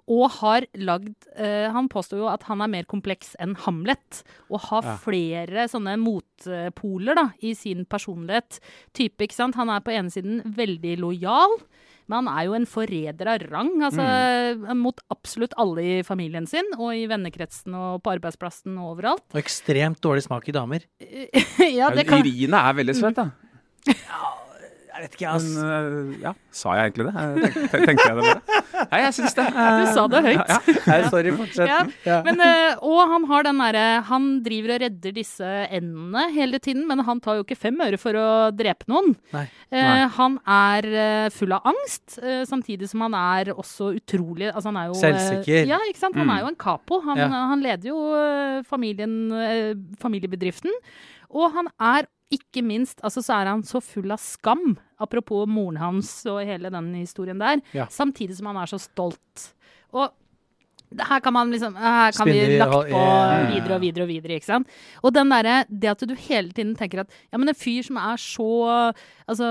Og 0.08 0.31
har 0.38 0.64
lagd 0.81 1.14
uh, 1.37 1.69
Han 1.75 1.88
påstår 1.93 2.22
jo 2.22 2.28
at 2.32 2.46
han 2.49 2.62
er 2.64 2.70
mer 2.72 2.87
kompleks 2.88 3.34
enn 3.38 3.55
Hamlet. 3.66 4.22
Og 4.50 4.60
har 4.70 4.82
Ja. 4.87 4.96
flere 5.02 5.66
sånne 5.69 5.99
motpoler 6.00 7.14
da, 7.19 7.26
i 7.44 7.52
sin 7.55 7.84
personlighet. 7.84 8.60
Type, 8.96 9.20
ikke 9.26 9.37
sant? 9.37 9.55
Han 9.60 9.69
er 9.69 9.81
på 9.84 9.93
ene 9.93 10.08
siden 10.10 10.40
veldig 10.56 10.96
lojal. 11.02 11.58
Men 12.08 12.25
han 12.25 12.38
er 12.38 12.46
jo 12.46 12.55
en 12.56 12.64
forræder 12.64 13.28
av 13.28 13.43
rang, 13.50 13.69
altså 13.84 14.00
Mm. 14.00 14.78
mot 14.81 14.99
absolutt 15.12 15.52
alle 15.58 15.82
i 15.99 16.02
familien 16.02 16.46
sin, 16.49 16.64
og 16.78 16.94
i 16.96 17.05
vennekretsen 17.06 17.75
og 17.76 18.02
på 18.02 18.14
arbeidsplassen 18.16 18.78
og 18.81 18.94
overalt. 18.96 19.20
Og 19.34 19.43
ekstremt 19.43 20.00
dårlig 20.00 20.25
smak 20.25 20.49
i 20.49 20.52
damer. 20.56 20.81
ja, 21.69 21.90
det 21.93 22.06
kan 22.08 22.22
Urine 22.25 22.56
er 22.64 22.72
veldig 22.81 22.96
søt, 22.96 23.14
da. 23.20 23.28
Jeg 24.99 25.05
vet 25.06 25.12
ikke, 25.15 25.31
ass. 25.31 25.45
Men 25.55 25.67
øh, 25.71 26.15
ja, 26.25 26.33
sa 26.50 26.73
jeg 26.75 26.89
egentlig 26.91 27.05
det? 27.06 27.12
Tenk, 27.15 27.59
tenk, 27.71 27.85
tenkte 27.87 28.06
jeg 28.09 28.17
det 28.19 28.25
bare? 28.27 28.62
Nei, 28.91 28.99
jeg 29.05 29.15
syns 29.15 29.35
det. 29.39 29.45
Du 29.79 29.85
sa 29.95 30.05
det 30.11 30.23
høyt. 30.25 30.53
Nei, 30.91 30.97
sorry, 31.12 31.33
fortsett. 31.39 31.71
Ja, 31.71 31.79
Ja. 32.09 32.17
Men, 32.27 32.43
eh, 32.43 32.81
og 32.83 32.99
han 33.12 33.27
har 33.31 33.47
den 33.47 33.61
derre 33.62 33.85
Han 34.09 34.27
driver 34.43 34.75
og 34.75 34.82
redder 34.82 35.15
disse 35.15 35.46
endene 35.79 36.25
hele 36.34 36.58
tiden, 36.63 36.82
men 36.91 37.03
han 37.06 37.20
tar 37.22 37.39
jo 37.39 37.44
ikke 37.46 37.58
fem 37.58 37.79
øre 37.87 37.99
for 38.03 38.19
å 38.19 38.27
drepe 38.58 38.89
noen. 38.91 39.15
Nei. 39.34 39.44
Eh, 39.70 39.87
Nei. 39.87 40.08
han 40.19 40.39
er 40.58 40.91
eh, 41.05 41.29
full 41.34 41.55
av 41.55 41.63
angst, 41.70 42.19
eh, 42.22 42.43
samtidig 42.49 42.91
som 42.91 43.06
han 43.06 43.15
er 43.15 43.53
også 43.55 43.93
utrolig 44.01 44.51
altså 44.51 44.72
han 44.72 44.81
er 44.82 44.91
jo, 44.91 44.96
eh, 44.99 45.03
Selvsikker. 45.05 45.67
ja, 45.70 45.79
ikke 45.91 46.03
sant? 46.03 46.17
Han 46.19 46.27
Mm. 46.27 46.34
er 46.37 46.41
jo 46.43 46.51
en 46.51 46.56
capo. 46.58 47.01
Han, 47.06 47.17
Ja. 47.22 47.29
han 47.55 47.63
leder 47.63 47.89
jo 47.93 47.99
eh, 48.19 48.63
familien, 48.67 49.15
eh, 49.32 49.75
familiebedriften. 50.03 50.75
Og 51.31 51.53
han 51.55 51.69
er 51.79 52.06
ikke 52.31 52.63
minst 52.65 53.01
altså 53.05 53.23
Så 53.25 53.35
er 53.41 53.47
han 53.51 53.63
så 53.63 53.81
full 53.82 54.11
av 54.13 54.20
skam, 54.20 54.77
apropos 55.01 55.47
moren 55.49 55.77
hans 55.81 56.11
og 56.27 56.43
hele 56.44 56.70
den 56.70 56.94
historien 56.94 57.39
der, 57.39 57.61
Ja. 57.75 57.87
samtidig 57.87 58.37
som 58.37 58.47
han 58.47 58.56
er 58.56 58.67
så 58.67 58.79
stolt. 58.79 59.53
Og 59.93 60.11
her 60.89 61.20
kan 61.20 61.32
man 61.35 61.51
liksom 61.53 61.75
Her 61.77 62.13
kan 62.13 62.27
vi 62.27 62.56
lagt 62.56 62.73
på 62.73 63.01
videre 63.53 63.75
og 63.77 63.81
videre 63.82 64.03
og 64.05 64.08
videre, 64.08 64.37
ikke 64.39 64.47
sant. 64.49 64.69
Og 65.05 65.13
den 65.13 65.29
derre 65.29 65.65
Det 65.69 65.91
at 65.91 66.01
du 66.08 66.15
hele 66.15 66.49
tiden 66.53 66.75
tenker 66.77 67.01
at 67.01 67.11
ja, 67.31 67.37
men 67.39 67.49
en 67.49 67.55
fyr 67.55 67.82
som 67.85 67.97
er 68.01 68.17
så 68.17 68.94
Altså 69.29 69.44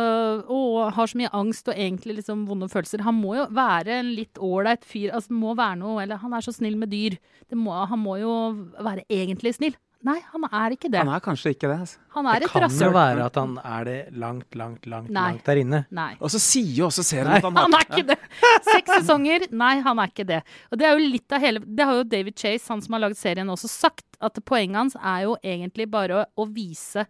å, 0.49 0.89
har 0.91 1.05
så 1.05 1.17
mye 1.19 1.29
angst 1.33 1.67
og 1.69 1.75
egentlig 1.77 2.17
liksom 2.23 2.47
vonde 2.47 2.69
følelser, 2.69 3.03
han 3.05 3.13
må 3.21 3.35
jo 3.37 3.45
være 3.53 3.99
en 3.99 4.15
litt 4.15 4.39
ålreit 4.41 4.83
fyr. 4.83 5.11
Altså 5.13 5.31
må 5.37 5.53
være 5.55 5.77
noe 5.77 6.01
Eller 6.01 6.17
han 6.17 6.33
er 6.33 6.41
så 6.41 6.53
snill 6.55 6.75
med 6.77 6.89
dyr. 6.89 7.17
Det 7.47 7.57
må, 7.57 7.73
han 7.85 7.99
må 7.99 8.17
jo 8.17 8.33
være 8.81 9.05
egentlig 9.09 9.53
snill. 9.59 9.75
Nei, 10.05 10.19
han 10.29 10.43
er 10.45 10.73
ikke 10.75 10.89
det. 10.93 10.99
Han 11.01 11.09
er 11.09 11.21
kanskje 11.25 11.51
ikke 11.55 11.67
det. 11.71 11.77
Altså. 11.81 11.97
Han 12.13 12.27
er 12.29 12.39
Det 12.39 12.47
et 12.47 12.51
kan 12.53 12.69
jo 12.69 12.89
være 12.93 13.25
at 13.25 13.37
han 13.39 13.55
er 13.65 13.87
det 13.87 13.95
langt, 14.13 14.55
langt, 14.55 14.85
langt, 14.85 15.09
Nei. 15.09 15.23
langt 15.31 15.45
der 15.49 15.61
inne. 15.63 15.79
Nei. 15.89 16.11
Og 16.21 16.29
så 16.31 16.39
sier 16.41 16.69
jo 16.77 16.85
også 16.87 17.03
serien 17.07 17.31
Nei. 17.31 17.39
at 17.41 17.47
han 17.47 17.57
Han 17.57 17.73
er 17.73 17.85
ikke 17.87 18.05
det! 18.11 18.17
Seks 18.67 18.93
sesonger. 18.99 19.47
Nei, 19.51 19.73
han 19.81 19.99
er 20.03 20.11
ikke 20.13 20.27
det. 20.29 20.41
Og 20.71 20.77
det 20.79 20.87
er 20.87 20.93
jo 20.93 21.09
litt 21.15 21.33
av 21.33 21.41
hele 21.41 21.63
Det 21.65 21.87
har 21.89 21.97
jo 21.99 22.03
David 22.13 22.37
Chase, 22.37 22.67
han 22.69 22.83
som 22.85 22.93
har 22.97 23.03
laget 23.07 23.17
serien, 23.19 23.49
også 23.49 23.71
sagt. 23.71 24.05
At 24.21 24.37
poenget 24.45 24.77
hans 24.77 24.97
er 25.01 25.25
jo 25.25 25.35
egentlig 25.43 25.89
bare 25.93 26.21
å, 26.21 26.25
å 26.43 26.47
vise 26.49 27.07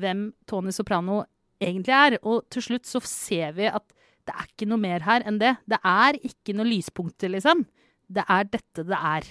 hvem 0.00 0.30
Tony 0.48 0.72
Soprano 0.72 1.22
egentlig 1.62 1.94
er. 1.94 2.18
Og 2.24 2.46
til 2.52 2.64
slutt 2.70 2.88
så 2.88 3.02
ser 3.04 3.52
vi 3.58 3.68
at 3.68 3.84
det 4.26 4.34
er 4.38 4.48
ikke 4.48 4.68
noe 4.70 4.78
mer 4.80 5.04
her 5.04 5.24
enn 5.26 5.38
det. 5.40 5.56
Det 5.68 5.78
er 5.84 6.16
ikke 6.22 6.54
noe 6.56 6.68
lyspunkter, 6.68 7.32
liksom. 7.32 7.64
Det 8.12 8.24
er 8.28 8.44
dette 8.50 8.84
det 8.86 8.98
er. 8.98 9.30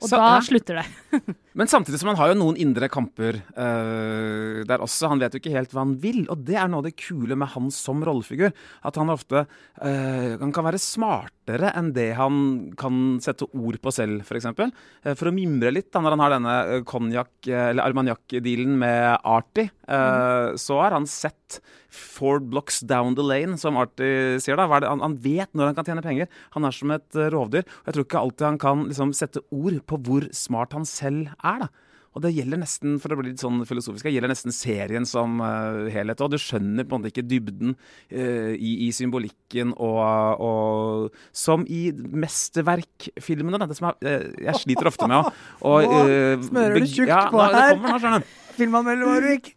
Og 0.00 0.08
Så, 0.08 0.16
da 0.16 0.34
ja. 0.36 0.42
slutter 0.44 0.80
det. 0.80 1.20
Men 1.58 1.68
samtidig 1.68 1.98
som 2.00 2.12
han 2.12 2.18
har 2.20 2.30
jo 2.30 2.38
noen 2.38 2.58
indre 2.62 2.86
kamper 2.92 3.40
uh, 3.52 4.62
der 4.68 4.82
også. 4.84 5.10
Han 5.10 5.20
vet 5.20 5.34
jo 5.34 5.40
ikke 5.42 5.54
helt 5.54 5.74
hva 5.74 5.82
han 5.82 5.96
vil, 6.02 6.22
og 6.30 6.44
det 6.46 6.56
er 6.56 6.70
noe 6.70 6.80
av 6.80 6.86
det 6.86 6.94
kule 7.00 7.36
med 7.38 7.50
han 7.56 7.68
som 7.74 8.04
rollefigur. 8.06 8.54
At 8.86 9.00
han 9.00 9.10
ofte 9.10 9.44
uh, 9.44 10.38
Han 10.40 10.54
kan 10.54 10.68
være 10.68 10.80
smartere 10.80 11.72
enn 11.76 11.90
det 11.96 12.12
han 12.18 12.38
kan 12.78 13.18
sette 13.22 13.48
ord 13.50 13.80
på 13.82 13.92
selv, 13.94 14.22
f.eks. 14.22 14.28
For, 14.30 14.38
eksempel. 14.38 14.70
Eh, 15.02 15.16
for 15.18 15.28
å 15.28 15.34
mimre 15.34 15.72
litt, 15.74 15.90
da, 15.90 16.00
når 16.04 16.14
han 16.14 16.22
har 16.22 16.34
denne 16.36 16.54
konjakk- 16.86 17.50
eller 17.50 17.82
Armagnac-dealen 17.82 18.76
med 18.78 19.26
Artie, 19.26 19.72
mm. 19.90 20.56
så 20.60 20.78
har 20.78 20.94
han 20.94 21.08
sett 21.10 21.58
Four 21.90 22.38
blocks 22.38 22.78
down 22.86 23.16
the 23.18 23.24
lane, 23.26 23.56
som 23.58 23.74
Artie 23.80 24.38
sier. 24.38 24.54
da. 24.54 24.68
Han, 24.70 25.02
han 25.02 25.16
vet 25.18 25.50
når 25.58 25.72
han 25.72 25.74
kan 25.74 25.88
tjene 25.88 26.04
penger. 26.04 26.28
Han 26.54 26.68
er 26.68 26.76
som 26.76 26.92
et 26.94 27.18
rovdyr. 27.34 27.66
Og 27.66 27.90
jeg 27.90 27.96
tror 27.96 28.06
ikke 28.06 28.20
alltid 28.20 28.46
han 28.46 28.60
kan 28.62 28.84
liksom, 28.86 29.14
sette 29.18 29.42
ord 29.50 29.80
på 29.89 29.89
hvor 29.98 30.28
smart 30.36 30.76
han 30.76 30.86
selv 30.88 31.32
er. 31.42 31.64
da. 31.66 31.70
Og 32.10 32.24
det 32.24 32.32
gjelder 32.34 32.58
nesten 32.58 32.96
for 32.98 33.14
å 33.14 33.20
bli 33.20 33.30
litt 33.30 33.42
sånn 33.42 33.60
filosofisk, 33.68 34.08
det 34.08 34.12
gjelder 34.16 34.32
nesten 34.32 34.54
serien 34.54 35.04
som 35.06 35.38
uh, 35.38 35.86
helhet. 35.94 36.18
Og 36.24 36.32
du 36.32 36.40
skjønner 36.42 36.82
på 36.82 36.96
en 36.96 37.04
måte 37.04 37.12
ikke 37.12 37.26
dybden 37.30 37.76
uh, 37.76 38.50
i, 38.56 38.72
i 38.86 38.90
symbolikken 38.94 39.76
og, 39.76 40.42
og 40.42 41.20
Som 41.30 41.62
i 41.70 41.92
mesterverkfilmene. 41.94 43.62
Det 43.70 43.78
som 43.78 43.92
er, 43.92 44.00
uh, 44.02 44.26
jeg 44.48 44.64
sliter 44.64 44.90
ofte 44.90 45.06
med 45.10 45.30
å 45.62 45.76
eh, 45.86 46.34
smører 46.48 46.82
du 46.82 46.90
tjukt 46.90 47.12
ja, 47.12 47.28
på 47.30 47.46
her. 47.46 48.26
Filmanmelder 48.58 49.06
Warwick. 49.06 49.54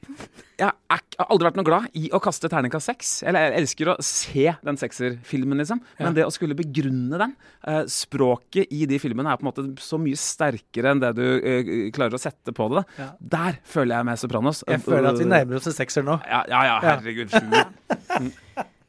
Jeg, 0.59 0.69
er, 0.69 1.01
jeg 1.15 1.19
har 1.19 1.31
aldri 1.33 1.47
vært 1.47 1.57
noe 1.57 1.67
glad 1.67 1.95
i 1.97 2.03
å 2.13 2.19
kaste 2.21 2.49
terningkast 2.51 2.89
seks. 2.91 3.13
Eller 3.25 3.47
jeg 3.47 3.55
elsker 3.61 3.89
å 3.93 3.95
se 4.05 4.45
den 4.67 4.79
sekserfilmen, 4.79 5.61
liksom. 5.63 5.81
Men 5.99 6.17
det 6.17 6.27
å 6.27 6.33
skulle 6.33 6.57
begrunne 6.57 7.19
den 7.21 7.33
eh, 7.69 7.81
Språket 7.89 8.73
i 8.73 8.85
de 8.89 8.99
filmene 9.01 9.33
er 9.33 9.39
på 9.39 9.45
en 9.45 9.49
måte 9.49 9.65
så 9.81 9.99
mye 10.01 10.19
sterkere 10.19 10.93
enn 10.93 11.01
det 11.01 11.13
du 11.17 11.25
eh, 11.25 11.73
klarer 11.95 12.17
å 12.17 12.21
sette 12.21 12.53
på 12.55 12.69
det. 12.75 12.85
Ja. 12.99 13.09
Der 13.37 13.59
føler 13.65 13.97
jeg 13.97 14.09
med 14.11 14.21
Sopranos. 14.21 14.63
Jeg 14.69 14.85
føler 14.85 15.09
at 15.13 15.21
vi 15.21 15.29
nærmer 15.29 15.61
oss 15.61 15.71
en 15.71 15.77
sekser 15.77 16.05
nå. 16.05 16.19
Ja, 16.29 16.43
ja, 16.49 16.63
ja 16.69 16.79
herregud. 16.91 17.33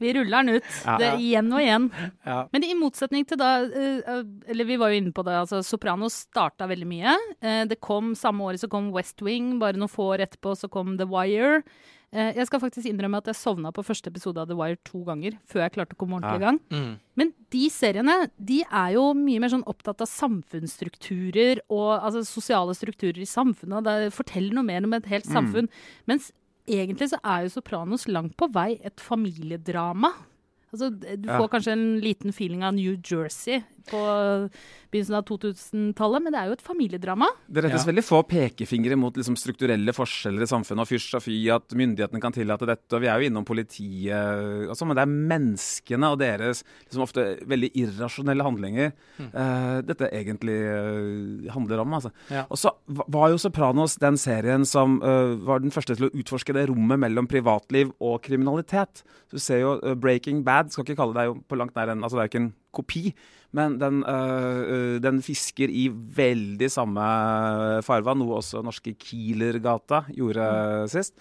Vi 0.03 0.13
ruller 0.17 0.43
den 0.43 0.59
ut. 0.59 0.69
Ja. 0.85 0.97
Det, 1.01 1.11
igjen 1.23 1.51
og 1.53 1.63
igjen. 1.63 1.89
Ja. 2.27 2.39
Men 2.55 2.67
i 2.67 2.75
motsetning 2.79 3.27
til 3.29 3.41
da 3.41 3.51
eh, 3.65 4.23
Eller 4.51 4.69
vi 4.69 4.79
var 4.81 4.93
jo 4.93 5.01
inne 5.01 5.15
på 5.15 5.25
det, 5.27 5.35
altså 5.45 5.63
Sopranos 5.65 6.25
starta 6.29 6.69
veldig 6.71 6.89
mye. 6.89 7.17
Eh, 7.41 7.65
det 7.71 7.81
kom 7.85 8.15
Samme 8.19 8.47
året 8.47 8.63
så 8.63 8.71
kom 8.73 8.93
West 8.95 9.23
Wing, 9.25 9.59
bare 9.63 9.79
noen 9.79 9.93
få 9.93 10.15
år 10.15 10.27
etterpå 10.27 10.57
så 10.59 10.71
kom 10.73 10.97
The 11.01 11.09
Wire. 11.11 11.63
Eh, 12.15 12.31
jeg 12.39 12.47
skal 12.47 12.63
faktisk 12.63 12.87
innrømme 12.87 13.19
at 13.19 13.27
jeg 13.27 13.39
sovna 13.41 13.73
på 13.75 13.83
første 13.83 14.11
episode 14.13 14.39
av 14.39 14.47
The 14.47 14.57
Wire 14.59 14.79
to 14.87 15.01
ganger 15.07 15.35
før 15.51 15.65
jeg 15.65 15.75
klarte 15.75 15.97
å 15.97 15.99
komme 15.99 16.21
ordentlig 16.21 16.39
i 16.39 16.45
gang. 16.45 16.61
Mm. 16.71 16.93
Men 17.19 17.33
de 17.55 17.65
seriene 17.75 18.15
de 18.39 18.61
er 18.65 18.95
jo 18.95 19.09
mye 19.19 19.43
mer 19.43 19.51
sånn 19.51 19.67
opptatt 19.71 20.05
av 20.05 20.11
samfunnsstrukturer 20.13 21.65
og 21.67 21.91
altså, 21.97 22.23
sosiale 22.29 22.77
strukturer 22.79 23.19
i 23.19 23.29
samfunnet. 23.29 23.89
Det 23.89 24.15
forteller 24.15 24.55
noe 24.55 24.67
mer 24.69 24.87
om 24.87 24.95
et 24.95 25.11
helt 25.11 25.27
samfunn. 25.27 25.71
Mens 26.11 26.31
egentlig 26.67 27.11
så 27.11 27.19
er 27.25 27.45
jo 27.45 27.49
Sopranos 27.61 28.07
langt 28.09 28.37
på 28.37 28.49
vei 28.53 28.79
et 28.85 28.97
familiedrama. 29.01 30.13
Altså, 30.73 30.91
du 30.91 31.29
Ja. 31.29 31.39
får 31.39 31.49
kanskje 31.51 31.73
en 31.73 32.01
liten 32.01 32.33
feeling 32.33 32.63
av 32.65 32.75
New 32.75 32.97
Jersey 32.97 33.63
på 33.91 34.01
begynnelsen 34.95 35.17
av 35.19 35.25
2000-tallet, 35.27 36.23
men 36.23 36.35
det 36.35 36.41
er 36.41 36.51
jo 36.51 36.57
et 36.57 36.65
familiedrama. 36.65 37.29
Det 37.51 37.65
rettes 37.65 37.85
Ja. 37.85 37.91
veldig 37.91 38.05
få 38.07 38.23
pekefingre 38.29 38.97
mot 38.97 39.15
liksom, 39.15 39.37
strukturelle 39.37 39.93
forskjeller 39.93 40.43
i 40.43 40.51
samfunnet. 40.51 40.85
Og 40.85 40.89
fysj 40.89 41.17
og 41.19 41.23
fy 41.25 41.37
at 41.51 41.75
myndighetene 41.75 42.21
kan 42.23 42.33
tillate 42.33 42.67
dette. 42.67 42.95
Og 42.95 43.03
vi 43.03 43.09
er 43.11 43.19
jo 43.19 43.31
innom 43.31 43.45
politiet 43.45 44.69
og 44.71 44.77
sånn, 44.77 44.89
men 44.89 44.97
det 44.97 45.03
er 45.03 45.17
menneskene 45.35 46.11
og 46.13 46.19
deres 46.23 46.63
liksom, 46.87 47.03
ofte 47.03 47.27
veldig 47.45 47.73
irrasjonelle 47.75 48.47
handlinger 48.47 48.93
eh, 49.19 49.83
dette 49.83 50.11
egentlig 50.15 50.59
uh, 50.63 51.53
handler 51.55 51.83
om. 51.83 51.95
Altså. 51.99 52.13
Ja. 52.31 52.47
Og 52.49 52.59
så 52.59 52.73
var 52.87 53.31
jo 53.31 53.39
Sopranos 53.39 53.99
den 53.99 54.17
serien 54.17 54.65
som 54.65 55.01
uh, 55.03 55.35
var 55.45 55.61
den 55.61 55.75
første 55.75 55.97
til 55.97 56.09
å 56.09 56.15
utforske 56.15 56.55
det 56.55 56.69
rommet 56.71 57.03
mellom 57.03 57.27
privatliv 57.27 57.91
og 58.01 58.23
kriminalitet. 58.23 59.03
Så 59.29 59.39
du 59.39 59.43
ser 59.43 59.65
jo 59.65 59.79
Breaking 59.97 60.45
Bad, 60.45 60.71
skal 60.71 60.87
ikke 60.87 61.01
kalle 61.03 61.17
det 61.19 61.27
jo 61.27 61.41
på 61.49 61.59
langt 61.59 61.75
nær 61.75 61.91
en 61.91 62.05
altså 62.05 62.17
Det 62.17 62.23
er 62.23 62.29
jo 62.29 62.33
ikke 62.33 62.45
en 62.45 62.53
kopi. 62.75 63.09
Men 63.55 63.77
den, 63.79 64.01
øh, 64.03 64.97
den 64.99 65.21
fisker 65.23 65.71
i 65.71 65.85
veldig 65.89 66.67
samme 66.75 67.05
farvann, 67.87 68.19
noe 68.19 68.41
også 68.41 68.65
norske 68.67 68.97
Kielergata 68.99 70.01
gjorde 70.11 70.47
sist. 70.91 71.15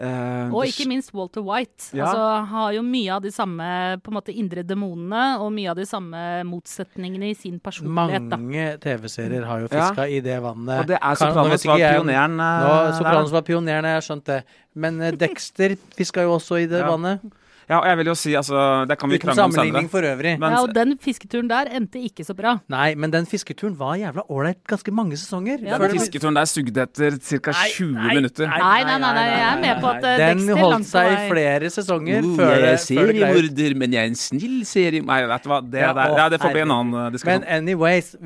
Eh, 0.00 0.48
Og 0.54 0.64
ikke 0.64 0.86
minst 0.88 1.10
Walter 1.12 1.42
White. 1.44 1.90
Ja. 1.92 2.06
Altså, 2.06 2.28
har 2.48 2.70
jo 2.72 2.84
mye 2.86 3.10
av 3.18 3.20
de 3.26 3.32
samme 3.34 3.66
på 4.00 4.08
en 4.08 4.16
måte, 4.16 4.32
indre 4.32 4.62
demonene 4.64 5.24
og 5.42 5.50
mye 5.52 5.74
av 5.74 5.76
de 5.76 5.84
samme 5.84 6.22
motsetningene 6.48 7.32
i 7.32 7.34
sin 7.36 7.58
personlighet. 7.60 8.30
Mange 8.32 8.68
TV-serier 8.80 9.44
har 9.44 9.66
jo 9.66 9.68
Ja. 9.74 9.90
i 10.06 10.20
det 10.24 10.38
vannet. 10.40 10.80
Og 10.80 10.86
det 10.86 10.98
er 11.02 11.14
Sopranos 11.20 11.66
var 11.66 11.76
pioneren. 11.76 12.38
Eh, 12.40 12.92
Sopranos 12.96 13.30
var 13.34 13.42
pioneren, 13.42 13.84
jeg 13.84 13.98
har 13.98 14.06
skjønt 14.08 14.24
det. 14.24 14.44
Men 14.74 15.00
eh, 15.02 15.10
Dexter 15.12 15.76
fiska 15.98 16.22
jo 16.22 16.38
også 16.38 16.62
i 16.62 16.66
det 16.66 16.80
Ja. 16.80 16.88
vannet. 16.96 17.20
Ja, 17.70 17.78
og 17.78 17.86
jeg 17.86 17.98
vil 18.00 18.08
jo 18.10 18.14
si, 18.18 18.32
altså 18.34 18.60
Det 18.90 18.96
kan 18.98 19.08
vi 19.12 19.14
Uten 19.20 19.28
krangle 19.28 19.44
om 19.46 19.52
sammenligning 19.54 19.86
senere. 19.86 19.92
for 19.92 20.02
øvrig. 20.10 20.32
Men- 20.40 20.52
Ja, 20.56 20.62
og 20.64 20.72
den 20.74 20.96
fisketuren 20.98 21.48
der 21.48 21.68
endte 21.78 22.00
ikke 22.02 22.24
så 22.26 22.34
bra. 22.34 22.56
Nei, 22.68 22.94
men 22.96 23.10
den 23.12 23.26
fisketuren 23.30 23.76
var 23.78 23.94
jævla 23.94 24.24
ålreit 24.28 24.58
ganske 24.66 24.90
mange 24.92 25.14
sesonger. 25.16 25.62
Ja, 25.62 25.78
det- 25.78 25.92
Fisketuren 25.92 26.34
der 26.34 26.44
sugde 26.50 26.82
etter 26.82 27.14
ca. 27.20 27.52
20 27.52 27.94
nei, 27.94 28.14
minutter. 28.16 28.46
nei. 28.50 28.58
Nei, 28.58 28.82
nei, 28.84 28.98
nei, 28.98 29.12
nei, 29.14 29.26
jeg 29.30 29.46
er 29.52 29.60
med 29.60 29.82
på 29.84 29.88
at 29.94 30.04
eh, 30.04 30.16
Den 30.18 30.38
Dexter 30.38 30.56
holdt 30.64 30.86
seg 30.90 31.12
i 31.12 31.30
flere 31.30 31.70
sesonger 31.70 32.20
Uh, 32.24 32.36
før 32.36 32.50
jeg 32.50 32.58
er 32.58 32.66
det, 32.66 32.74
ut. 32.74 32.86
seriemorder, 32.90 33.76
men 33.76 33.92
jeg 33.92 34.02
er 34.02 34.06
en 34.10 34.14
snill 34.14 34.64
serie... 34.66 35.00
Nei, 35.06 35.20
vet 35.26 35.42
du 35.42 35.48
hva. 35.48 35.60
Det, 35.70 35.80
Ja, 35.80 35.92
der, 35.92 36.16
ja, 36.18 36.28
det 36.28 36.40
får 36.40 36.52
bli 36.52 36.60
en 36.66 36.70
annen 36.74 36.94
uh, 36.94 37.10
diskusjon. 37.10 37.40
Men 37.40 37.48
anyways, 37.48 38.16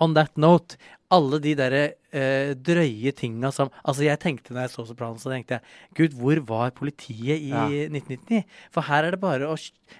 on 0.00 0.14
that 0.14 0.30
note 0.36 0.76
alle 1.12 1.38
de 1.44 1.52
derre 1.58 1.82
eh, 2.12 2.52
drøye 2.56 3.12
tinga 3.16 3.50
som 3.52 3.68
Altså, 3.84 4.04
jeg 4.06 4.18
tenkte 4.22 4.54
når 4.54 4.64
jeg 4.66 4.72
så 4.72 4.84
Sopranos, 4.88 5.22
så 5.24 5.32
tenkte 5.32 5.58
jeg 5.58 5.98
Gud, 5.98 6.16
hvor 6.18 6.40
var 6.48 6.72
politiet 6.76 7.36
i 7.36 7.50
Ja. 7.52 7.66
1999? 7.68 8.42
For 8.72 8.86
her 8.88 9.04
er 9.08 9.14
det 9.16 9.20
bare 9.22 9.50
å 9.52 9.56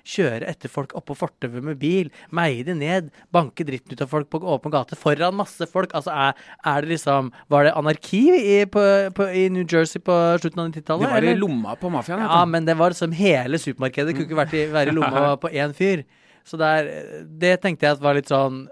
kjøre 0.09 0.49
etter 0.49 0.73
folk 0.73 0.95
oppå 0.97 1.15
fortauet 1.19 1.63
med 1.65 1.79
bil, 1.83 2.09
meie 2.33 2.65
det 2.65 2.77
ned, 2.81 3.11
banke 3.35 3.67
dritten 3.69 3.93
ut 3.93 4.05
av 4.05 4.09
folk 4.13 4.31
på 4.33 4.41
åpen 4.41 4.73
gate 4.73 4.97
foran 4.97 5.37
masse 5.37 5.69
folk. 5.69 5.93
Altså, 5.99 6.15
er, 6.17 6.35
er 6.65 6.81
det 6.87 6.95
liksom 6.95 7.31
Var 7.53 7.69
det 7.69 7.75
anarki 7.77 8.23
i, 8.41 8.59
på, 8.73 8.83
på, 9.17 9.29
i 9.29 9.47
New 9.53 9.65
Jersey 9.69 10.01
på 10.01 10.17
slutten 10.41 10.65
av 10.65 10.73
90-tallet? 10.73 11.07
Det 11.09 11.15
var 11.19 11.29
i 11.29 11.39
lomma 11.39 11.77
på 11.81 11.93
mafiaen. 11.93 12.25
Ja, 12.25 12.43
men 12.49 12.65
det 12.69 12.79
var 12.81 12.95
liksom 12.97 13.13
hele 13.17 13.61
supermarkedet. 13.61 14.11
Det 14.13 14.17
Kunne 14.19 14.31
ikke 14.31 14.43
vært 14.45 14.57
i, 14.59 14.67
være 14.73 14.95
i 14.95 14.97
lomma 14.97 15.37
på 15.43 15.53
én 15.53 15.77
fyr. 15.77 16.07
Så 16.49 16.59
der, 16.59 16.89
det 17.29 17.61
tenkte 17.63 17.87
jeg 17.87 17.99
at 17.99 18.03
var 18.03 18.17
litt 18.19 18.31
sånn 18.33 18.65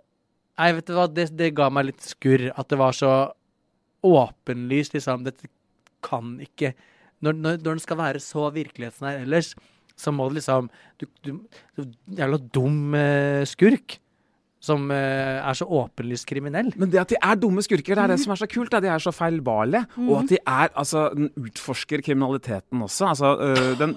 Nei, 0.58 0.72
vet 0.76 0.88
du 0.90 0.96
hva, 0.96 1.06
det, 1.08 1.30
det 1.38 1.54
ga 1.56 1.70
meg 1.72 1.90
litt 1.90 2.04
skurr. 2.04 2.50
At 2.58 2.72
det 2.72 2.80
var 2.80 2.96
så 2.96 3.12
åpenlyst, 4.06 4.96
liksom. 4.96 5.24
Dette 5.26 5.50
kan 6.04 6.38
ikke 6.40 6.74
Når, 7.20 7.34
når, 7.36 7.58
når 7.60 7.74
den 7.74 7.82
skal 7.84 7.98
være 8.00 8.20
så 8.24 8.46
virkelighetsnær 8.54 9.18
ellers, 9.26 9.50
så 10.00 10.12
må 10.14 10.30
det 10.30 10.40
liksom 10.40 10.70
Du, 11.00 11.04
du, 11.26 11.34
Jævla 12.16 12.38
dum 12.54 12.94
eh, 12.96 13.42
skurk. 13.48 13.98
Som 14.60 14.90
eh, 14.92 15.38
er 15.40 15.56
så 15.56 15.64
åpenlyst 15.64 16.26
kriminell. 16.28 16.66
Men 16.76 16.90
det 16.92 16.98
at 17.00 17.12
de 17.14 17.16
er 17.16 17.38
dumme 17.40 17.62
skurker, 17.64 17.96
det 17.96 18.02
er 18.02 18.12
det 18.12 18.18
som 18.20 18.34
er 18.34 18.40
så 18.42 18.48
kult. 18.50 18.68
Da. 18.72 18.82
De 18.84 18.90
er 18.92 19.00
så 19.00 19.12
feilbarlige. 19.16 19.86
Og 20.04 20.18
at 20.18 20.34
de 20.34 20.36
er 20.36 20.68
Altså, 20.76 21.06
den 21.16 21.30
utforsker 21.40 22.04
kriminaliteten 22.04 22.82
også. 22.84 23.06
Altså, 23.08 23.30
øh, 23.40 23.70
den 23.80 23.96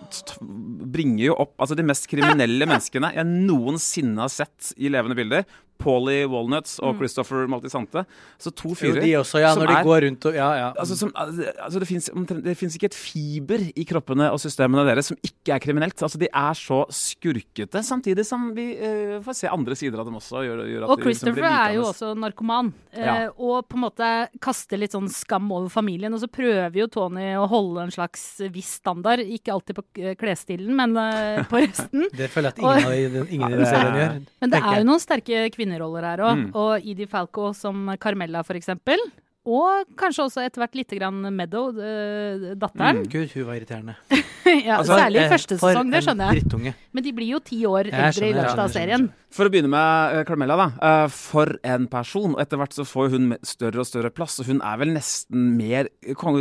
bringer 0.94 1.26
jo 1.26 1.36
opp 1.44 1.58
altså, 1.60 1.76
de 1.76 1.84
mest 1.84 2.08
kriminelle 2.08 2.68
menneskene 2.72 3.12
jeg 3.18 3.28
noensinne 3.28 4.24
har 4.24 4.32
sett 4.32 4.72
i 4.80 4.92
levende 4.92 5.20
bilder. 5.20 5.44
Paulie 5.84 6.26
Walnuts 6.32 6.78
og 6.84 6.98
Christopher 7.02 7.48
Maltisante. 7.52 8.06
Så 8.42 8.52
to 8.56 8.72
Jo, 8.84 8.94
de 8.96 9.12
også, 9.20 9.42
ja. 9.44 9.54
som 9.54 9.64
Når 9.64 9.68
de 9.74 9.78
er- 9.78 9.88
går 9.88 10.02
rundt 10.08 10.26
og 10.32 10.34
Ja, 10.36 10.50
ja. 10.58 10.70
Altså, 10.80 10.98
som, 10.98 11.12
altså 11.16 11.80
det 11.80 12.58
fins 12.58 12.76
ikke 12.78 12.90
et 12.90 12.98
fiber 12.98 13.62
i 13.76 13.86
kroppene 13.88 14.32
og 14.34 14.40
systemene 14.42 14.86
deres 14.88 15.12
som 15.12 15.18
ikke 15.24 15.54
er 15.56 15.60
kriminelt. 15.64 16.00
Altså 16.04 16.18
De 16.22 16.28
er 16.32 16.58
så 16.58 16.84
skurkete, 16.94 17.84
samtidig 17.86 18.26
som 18.28 18.50
vi 18.56 18.66
uh, 18.80 19.20
får 19.26 19.38
se 19.44 19.52
andre 19.52 19.76
sider 19.78 20.00
av 20.02 20.08
dem 20.10 20.18
også. 20.20 20.42
Gjør, 20.48 20.64
gjør 20.72 20.86
at 20.88 20.94
Og 20.94 20.98
de 21.04 21.10
liksom 21.10 21.34
blir 21.34 21.44
Christopher 21.44 21.68
er 21.68 21.76
jo 21.78 21.86
også 21.90 22.12
narkoman, 22.20 22.74
eh, 22.94 23.04
Ja. 23.04 23.16
og 23.38 23.68
på 23.70 23.78
en 23.78 23.84
måte 23.86 24.10
kaster 24.44 24.78
litt 24.80 24.92
sånn 24.96 25.10
skam 25.12 25.52
over 25.52 25.70
familien. 25.70 26.14
Og 26.14 26.22
så 26.24 26.30
prøver 26.32 26.74
jo 26.84 26.88
Tony 26.88 27.34
å 27.40 27.48
holde 27.50 27.84
en 27.88 27.92
slags 27.94 28.24
viss 28.54 28.74
standard, 28.80 29.20
ikke 29.20 29.54
alltid 29.54 29.76
på 29.78 29.84
eh, 30.00 30.16
klesstilen, 30.20 30.74
men 30.76 30.96
uh, 30.98 31.44
på 31.50 31.62
resten. 31.66 32.08
Det 32.14 32.30
føler 32.34 32.52
jeg 32.52 32.58
at 32.58 32.64
ingen, 32.64 33.22
av 33.22 33.34
ingen 33.34 33.54
i 33.54 33.58
den 33.62 33.66
serien 33.70 34.00
gjør. 34.00 34.18
Men 34.44 34.54
det 34.54 34.62
er 34.64 34.78
jo 34.80 34.88
noen 34.90 35.04
sterke 35.04 35.44
kvinneroller 35.74 36.04
her 36.12 36.18
òg, 36.30 36.38
Mm. 36.38 36.56
og 36.56 36.86
Edie 36.86 37.08
Falco 37.08 37.54
som 37.54 37.90
Carmella 38.00 38.44
for 38.46 38.54
eksempel. 38.56 38.98
Og 39.46 39.84
kanskje 40.00 40.24
også 40.24 40.40
etter 40.46 40.62
hvert 40.62 40.74
lite 40.78 40.96
grann 40.96 41.18
Meadow, 41.36 41.74
datteren. 41.74 42.60
datteren. 42.62 43.02
Gud, 43.12 43.28
hun 43.36 43.44
var 43.50 43.58
irriterende. 43.58 43.96
ja, 44.64 44.78
Altså, 44.78 44.96
særlig 44.96 45.20
i 45.20 45.24
Eh, 45.26 45.30
første 45.34 45.58
sesong, 45.60 45.90
det 45.92 46.00
skjønner 46.06 46.30
jeg. 46.32 46.44
Drittunge. 46.46 46.74
Men 46.94 47.04
de 47.04 47.12
blir 47.12 47.28
jo 47.34 47.40
ti 47.44 47.58
år 47.68 47.90
Jeg 47.90 47.92
eldre 47.92 48.08
i 48.08 48.14
skjønner, 48.32 48.40
løpet 48.48 48.62
av 48.64 48.70
serien. 48.72 49.10
For 49.34 49.44
å 49.44 49.52
begynne 49.52 49.68
med 49.74 50.16
uh, 50.16 50.24
Carmella, 50.24 50.56
da. 50.56 50.68
eh, 50.80 51.08
for 51.12 51.52
en 51.66 51.88
person. 51.92 52.36
Og 52.38 52.40
etter 52.40 52.56
hvert 52.62 52.72
så 52.78 52.86
får 52.88 53.10
hun 53.18 53.36
større 53.44 53.80
og 53.84 53.86
større 53.86 54.14
plass. 54.16 54.40
Og 54.40 54.46
hun 54.48 54.62
er 54.64 54.78
vel 54.80 54.94
nesten 54.96 55.58
mer 55.58 55.90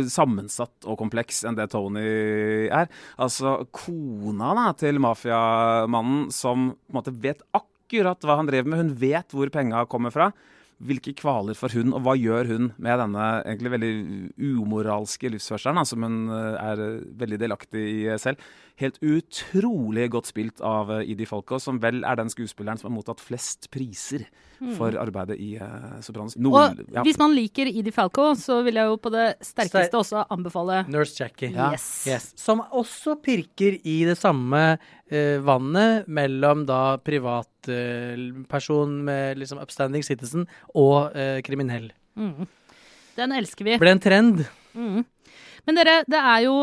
sammensatt 0.07 0.87
og 0.87 0.97
kompleks 1.03 1.43
enn 1.43 1.55
det 1.59 1.69
Tony 1.75 2.69
er. 2.71 2.87
Altså 3.19 3.67
kona 3.75 4.53
da, 4.55 4.71
til 4.79 4.95
mafiamannen 5.03 6.31
som 6.31 6.69
på 6.71 6.93
en 6.95 7.01
måte 7.01 7.11
vet 7.19 7.43
akkurat 7.51 7.67
hva 8.01 8.39
han 8.39 8.49
driver 8.49 8.69
med. 8.69 8.81
Hun 8.81 8.95
vet 8.97 9.31
hvor 9.35 9.53
penga 9.53 9.85
kommer 9.85 10.11
fra. 10.11 10.31
hvilke 10.83 11.13
kvaler 11.15 11.55
får 11.55 11.77
hun, 11.77 11.93
og 11.95 12.01
hva 12.03 12.15
gjør 12.17 12.49
hun 12.49 12.65
med 12.81 12.99
denne 12.99 13.27
egentlig 13.45 13.71
veldig 13.71 13.91
umoralske 14.41 15.29
livsførselen, 15.31 15.79
da, 15.79 15.85
som 15.87 16.03
hun 16.03 16.17
eh, 16.33 16.57
er 16.59 16.81
eh, 16.83 17.05
veldig 17.21 17.39
delaktig 17.39 17.83
i 17.87 18.01
eh, 18.09 18.19
selv. 18.19 18.41
Helt 18.81 18.97
utrolig 19.05 20.09
godt 20.11 20.27
spilt 20.31 20.63
av 20.65 20.89
Idi 21.05 21.27
Falco, 21.29 21.59
som 21.61 21.77
vel 21.79 22.01
er 22.03 22.17
den 22.19 22.31
skuespilleren 22.33 22.81
som 22.81 22.89
har 22.89 22.95
mottatt 22.97 23.21
flest 23.23 23.69
priser 23.71 24.25
for 24.77 24.95
arbeidet 24.97 25.37
i 25.43 25.51
uh, 25.59 25.99
Sopranos. 26.01 26.37
Nord, 26.41 26.79
Og 26.81 27.05
hvis 27.05 27.19
man 27.21 27.35
liker 27.35 27.69
Idi 27.69 27.91
Falco, 27.93 28.31
så 28.39 28.61
vil 28.65 28.79
jeg 28.79 28.89
jo 28.89 28.97
på 29.01 29.11
det 29.13 29.27
sterkeste 29.45 29.99
også 29.99 30.25
anbefale 30.33 30.83
Nurse 30.89 31.19
Jackie. 31.19 31.51
Yes. 31.53 31.87
Yes. 32.09 32.29
Som 32.39 32.63
også 32.63 33.17
pirker 33.21 33.77
i 33.77 33.97
det 34.09 34.17
samme 34.17 34.63
uh, 34.79 35.37
vannet 35.45 36.09
mellom 36.09 36.65
da 36.69 36.95
privatperson 37.67 39.03
med 39.05 39.37
liksom 39.41 39.61
upstanding 39.63 40.03
citizen 40.05 40.47
og 40.73 41.15
eh, 41.15 41.39
kriminell. 41.45 41.91
Den 43.17 43.35
elsker 43.35 43.65
vi. 43.67 43.77
Ble 43.81 43.93
en 43.95 44.01
trend. 44.03 44.45
Mm. 44.73 45.03
Men 45.63 45.77
dere, 45.77 45.99
det 46.11 46.19
er 46.19 46.41
jo 46.43 46.53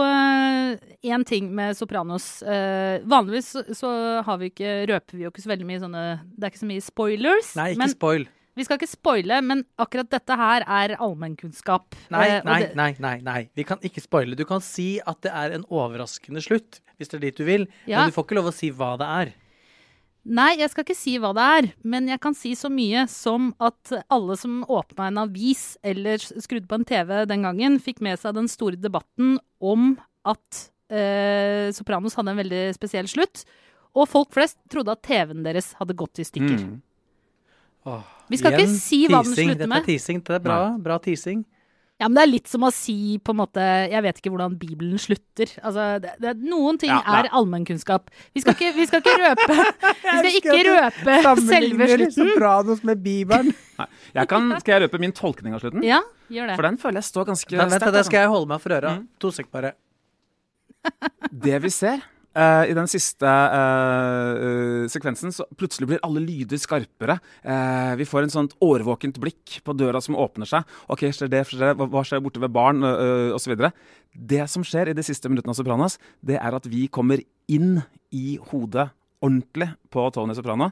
én 1.08 1.22
ting 1.24 1.46
med 1.56 1.76
Sopranos. 1.78 2.42
Eh, 2.42 3.00
vanligvis 3.08 3.48
så, 3.54 3.62
så 3.76 3.92
har 4.26 4.36
vi 4.42 4.50
ikke, 4.50 4.74
røper 4.90 5.16
vi 5.16 5.24
jo 5.24 5.30
ikke 5.32 5.44
så 5.46 5.52
veldig 5.54 5.68
mye 5.70 5.80
sånne 5.80 6.02
Det 6.36 6.44
er 6.44 6.52
ikke 6.52 6.60
så 6.66 6.68
mye 6.68 6.84
spoilers. 6.84 7.54
Nei, 7.56 7.70
ikke 7.72 7.80
men 7.84 7.94
spoil. 7.94 8.26
vi 8.60 8.66
skal 8.66 8.76
ikke 8.80 8.90
spoile, 8.90 9.38
men 9.46 9.62
akkurat 9.80 10.10
dette 10.12 10.36
her 10.36 10.66
er 10.66 10.96
allmennkunnskap. 11.00 11.96
Nei, 12.12 12.26
Eh, 12.28 12.42
nei, 12.44 12.60
nei, 12.76 12.90
nei, 13.00 13.14
nei. 13.24 13.40
Vi 13.56 13.64
kan 13.64 13.80
ikke 13.86 14.04
spoile. 14.04 14.36
Du 14.36 14.44
kan 14.44 14.60
si 14.60 14.98
at 15.00 15.22
det 15.24 15.32
er 15.32 15.56
en 15.56 15.64
overraskende 15.70 16.42
slutt, 16.44 16.82
hvis 17.00 17.08
det 17.08 17.20
er 17.22 17.24
dit 17.30 17.40
du 17.40 17.46
vil. 17.48 17.64
Ja. 17.88 18.02
Men 18.02 18.10
du 18.12 18.18
får 18.18 18.28
ikke 18.28 18.36
lov 18.42 18.50
å 18.52 18.56
si 18.58 18.68
hva 18.74 18.92
det 19.00 19.08
er. 19.22 19.32
Nei, 20.28 20.50
jeg 20.60 20.68
skal 20.68 20.84
ikke 20.84 20.96
si 20.98 21.14
hva 21.16 21.30
det 21.32 21.44
er, 21.56 21.68
men 21.88 22.10
jeg 22.10 22.20
kan 22.20 22.34
si 22.36 22.52
så 22.58 22.68
mye 22.72 23.06
som 23.08 23.54
at 23.62 23.92
alle 24.12 24.36
som 24.36 24.58
åpna 24.68 25.06
en 25.08 25.22
avis 25.22 25.78
eller 25.80 26.20
skrudde 26.20 26.68
på 26.68 26.76
en 26.76 26.84
TV 26.84 27.22
den 27.30 27.46
gangen, 27.46 27.78
fikk 27.80 28.02
med 28.04 28.20
seg 28.20 28.36
den 28.36 28.50
store 28.52 28.76
debatten 28.76 29.38
om 29.64 29.94
at 30.28 30.60
eh, 30.92 31.72
Sopranos 31.72 32.18
hadde 32.20 32.34
en 32.34 32.42
veldig 32.42 32.62
spesiell 32.76 33.08
slutt. 33.08 33.46
Og 33.96 34.06
folk 34.12 34.30
flest 34.36 34.60
trodde 34.70 34.92
at 34.92 35.00
TV-en 35.02 35.42
deres 35.46 35.72
hadde 35.80 35.96
gått 35.98 36.20
i 36.20 36.26
stykker. 36.28 36.60
Mm. 36.68 36.76
Åh, 37.90 38.04
Vi 38.28 38.38
skal 38.38 38.54
igjen 38.54 38.68
ikke 38.68 38.76
si 38.84 39.00
hva 39.08 39.22
den 39.24 39.32
slutter 39.32 39.56
Dette 39.56 39.70
med. 39.72 39.80
er 39.80 39.88
teasing. 39.88 40.20
Det 40.26 40.36
er 40.36 40.44
bra, 40.44 40.58
bra 40.78 40.98
teasing. 41.02 41.40
Ja, 42.00 42.08
men 42.08 42.16
det 42.16 42.22
er 42.22 42.30
litt 42.30 42.48
som 42.48 42.62
å 42.64 42.70
si 42.72 43.18
på 43.20 43.34
en 43.34 43.40
måte 43.42 43.64
Jeg 43.90 44.00
vet 44.06 44.20
ikke 44.22 44.30
hvordan 44.32 44.54
Bibelen 44.60 45.00
slutter. 45.00 45.50
Altså, 45.60 45.86
det, 46.00 46.14
det, 46.22 46.32
noen 46.40 46.78
ting 46.80 46.92
Ja, 46.92 47.00
er 47.18 47.28
allmennkunnskap. 47.36 48.08
Vi 48.32 48.40
skal 48.40 48.56
ikke, 48.56 48.70
vi 48.78 48.86
skal 48.88 49.02
ikke 49.04 49.16
røpe 49.20 49.56
Vi 50.24 50.32
skal 50.38 50.38
ikke 50.38 50.62
røpe 50.70 51.18
selve 51.44 51.90
slutten. 51.92 52.14
Sopranos 52.16 52.80
med 52.88 53.02
Bibelen. 53.04 53.52
Nei. 53.80 53.88
Jeg 54.16 54.30
kan, 54.32 54.48
skal 54.62 54.76
jeg 54.76 54.86
røpe 54.86 55.02
min 55.02 55.12
tolkning 55.16 55.56
av 55.56 55.60
slutten? 55.64 55.84
Ja, 55.84 56.00
gjør 56.32 56.52
det. 56.52 56.56
For 56.56 56.68
den 56.68 56.80
føler 56.80 57.00
jeg 57.02 57.08
står 57.10 57.28
ganske 57.34 57.52
sterkt. 57.52 57.76
det 57.76 57.92
altså. 57.92 58.06
skal 58.08 58.24
jeg 58.24 58.32
holde 58.32 58.50
meg 58.54 58.64
for 58.64 58.76
øra. 58.76 58.96
Mm. 58.96 59.06
To 59.20 59.34
sek 59.36 59.52
bare. 59.52 59.74
Det 61.30 61.60
vi 61.60 61.72
ser 61.74 62.00
eh, 62.36 62.70
i 62.70 62.76
den 62.76 62.88
siste 62.90 63.26
uh, 63.26 64.86
sekvensen, 64.90 65.32
så 65.34 65.46
plutselig 65.58 65.88
blir 65.90 66.02
alle 66.06 66.22
lyder 66.24 66.60
skarpere. 66.60 67.18
Uh, 67.44 67.96
vi 68.00 68.06
får 68.08 68.26
en 68.26 68.34
sånt 68.34 68.54
årvåkent 68.64 69.18
blikk 69.22 69.58
på 69.66 69.74
døra 69.78 70.02
som 70.04 70.18
åpner 70.18 70.48
seg. 70.48 70.78
Ok, 70.92 71.06
skjer 71.14 71.32
det, 71.32 71.44
skjer 71.48 71.70
det, 71.70 71.88
hva, 71.90 72.04
skjer 72.06 72.22
borte 72.24 72.42
ved 72.42 72.54
barn, 72.54 72.84
uh, 72.86 73.34
osv. 73.36 73.56
Det 74.12 74.46
som 74.50 74.64
skjer 74.66 74.92
i 74.92 74.96
de 74.96 75.04
siste 75.06 75.30
minuttene 75.30 75.54
av 75.54 75.60
Sopranos, 75.60 75.98
det 76.20 76.38
er 76.40 76.56
at 76.56 76.70
vi 76.70 76.86
kommer 76.92 77.22
inn 77.50 77.82
i 78.14 78.38
hodet 78.50 78.90
ordentlig 79.20 79.72
på 79.92 80.06
Tony 80.14 80.36
Soprano. 80.38 80.70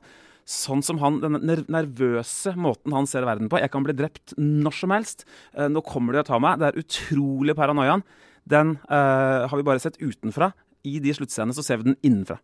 Sånn 0.48 0.80
som 0.80 0.96
han, 1.02 1.18
den 1.20 1.36
nervøse 1.68 2.54
måten 2.56 2.94
han 2.96 3.06
ser 3.10 3.26
verden 3.28 3.50
på. 3.52 3.58
Jeg 3.60 3.68
kan 3.74 3.84
bli 3.84 3.92
drept 3.92 4.32
når 4.40 4.78
som 4.78 4.94
helst. 4.94 5.26
Nå 5.52 5.82
kommer 5.84 6.16
de 6.16 6.22
og 6.22 6.30
tar 6.30 6.40
meg. 6.40 6.56
Det 6.56 6.70
er 6.70 6.80
utrolig 6.80 7.52
paranoiaen. 7.58 8.00
Den 8.48 8.78
uh, 8.88 9.44
har 9.44 9.56
vi 9.60 9.66
bare 9.66 9.82
sett 9.82 10.00
utenfra. 10.00 10.52
I 10.88 11.00
de 11.04 11.14
sluttscenene 11.16 11.56
så 11.56 11.64
ser 11.66 11.80
vi 11.82 11.90
den 11.92 11.98
innenfra. 12.06 12.38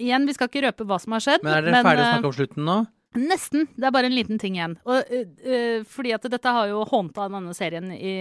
Igjen, 0.00 0.24
vi 0.28 0.32
skal 0.36 0.48
ikke 0.48 0.64
røpe 0.64 0.86
hva 0.88 0.96
som 1.02 1.12
har 1.12 1.20
skjedd. 1.26 1.44
Men 1.44 1.58
er 1.58 1.66
dere 1.68 1.82
ferdige 1.84 2.00
å 2.00 2.08
eh, 2.08 2.14
snakke 2.16 2.30
om 2.32 2.36
slutten 2.38 2.66
nå? 2.68 2.78
Nesten. 3.20 3.64
Det 3.74 3.88
er 3.88 3.92
bare 3.92 4.06
en 4.06 4.14
liten 4.14 4.38
ting 4.38 4.54
igjen. 4.54 4.76
Og, 4.86 5.08
øh, 5.10 5.80
fordi 5.90 6.12
at 6.14 6.28
dette 6.30 6.52
har 6.54 6.68
jo 6.70 6.84
hånta 6.86 7.24
denne 7.32 7.52
serien 7.58 7.88
i 7.90 8.12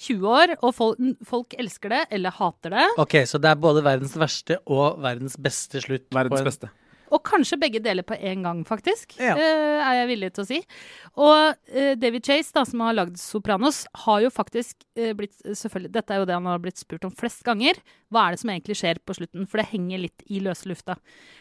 20 0.00 0.24
år, 0.24 0.54
og 0.64 0.72
folk, 0.74 1.02
folk 1.28 1.54
elsker 1.60 1.92
det 1.92 2.00
eller 2.16 2.32
hater 2.32 2.72
det. 2.78 2.86
Ok, 3.02 3.18
så 3.28 3.38
det 3.44 3.50
er 3.52 3.60
både 3.60 3.82
verdens 3.84 4.16
verste 4.18 4.56
og 4.72 5.02
verdens 5.04 5.36
beste 5.36 5.82
slutt. 5.84 6.08
på 6.08 6.16
Verdens 6.16 6.40
en- 6.40 6.48
beste. 6.48 6.70
Og 7.10 7.22
kanskje 7.26 7.58
begge 7.60 7.82
deler 7.82 8.06
på 8.06 8.16
en 8.16 8.44
gang, 8.46 8.62
faktisk. 8.68 9.16
Ja. 9.18 9.34
øh, 9.34 9.80
er 9.82 9.98
jeg 10.00 10.10
villig 10.12 10.32
til 10.34 10.44
å 10.44 10.48
si. 10.48 10.60
Og 11.18 11.54
øh, 11.74 11.92
David 12.00 12.26
Chase, 12.26 12.54
da, 12.54 12.64
som 12.68 12.82
har 12.86 12.96
lagd 12.96 13.18
Sopranos, 13.20 13.82
har 14.06 14.24
jo 14.24 14.32
faktisk 14.34 14.84
øh, 14.98 15.12
blitt 15.18 15.36
selvfølgelig, 15.44 15.92
Dette 15.94 16.14
er 16.14 16.22
jo 16.22 16.28
det 16.30 16.38
han 16.38 16.50
har 16.50 16.62
blitt 16.62 16.80
spurt 16.80 17.06
om 17.08 17.14
flest 17.14 17.44
ganger. 17.46 17.80
Hva 18.10 18.26
er 18.26 18.36
det 18.36 18.42
som 18.42 18.52
egentlig 18.54 18.78
skjer 18.78 19.02
på 19.04 19.16
slutten? 19.18 19.48
For 19.50 19.62
det 19.62 19.70
henger 19.72 20.04
litt 20.06 20.26
i 20.30 20.42
løse 20.44 20.70
lufta. 20.70 20.98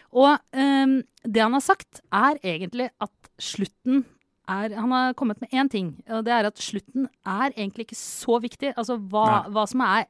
Og 0.10 0.32
øhm, 0.58 1.02
det 1.24 1.44
han 1.44 1.54
har 1.54 1.66
sagt, 1.66 2.02
er 2.10 2.40
egentlig 2.42 2.90
at 2.98 3.34
slutten 3.40 4.06
er, 4.50 4.74
han 4.74 4.92
har 4.94 5.14
kommet 5.14 5.42
med 5.42 5.54
én 5.54 5.70
ting, 5.70 5.94
og 6.10 6.26
det 6.26 6.34
er 6.34 6.48
at 6.50 6.62
slutten 6.62 7.08
er 7.28 7.52
egentlig 7.52 7.88
ikke 7.88 8.00
så 8.00 8.40
viktig. 8.42 8.74
Altså 8.76 8.98
hva, 8.98 9.46
hva, 9.54 9.66
som, 9.70 9.84
er, 9.86 10.08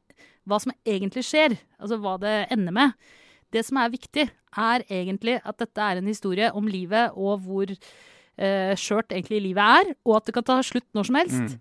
hva 0.48 0.60
som 0.64 0.74
egentlig 0.88 1.26
skjer. 1.28 1.58
Altså 1.80 2.00
hva 2.00 2.16
det 2.22 2.36
ender 2.54 2.76
med. 2.76 3.10
Det 3.54 3.64
som 3.66 3.80
er 3.82 3.94
viktig, 3.94 4.28
er 4.58 4.86
egentlig 4.90 5.40
at 5.44 5.58
dette 5.62 5.86
er 5.86 6.00
en 6.00 6.10
historie 6.10 6.52
om 6.58 6.68
livet 6.70 7.16
og 7.16 7.46
hvor 7.46 7.72
eh, 7.72 8.76
skjørt 8.80 9.14
egentlig 9.14 9.42
livet 9.50 9.80
er, 9.80 9.96
og 10.06 10.20
at 10.20 10.30
det 10.30 10.36
kan 10.38 10.48
ta 10.48 10.60
slutt 10.66 10.88
når 10.98 11.10
som 11.10 11.20
helst. 11.20 11.58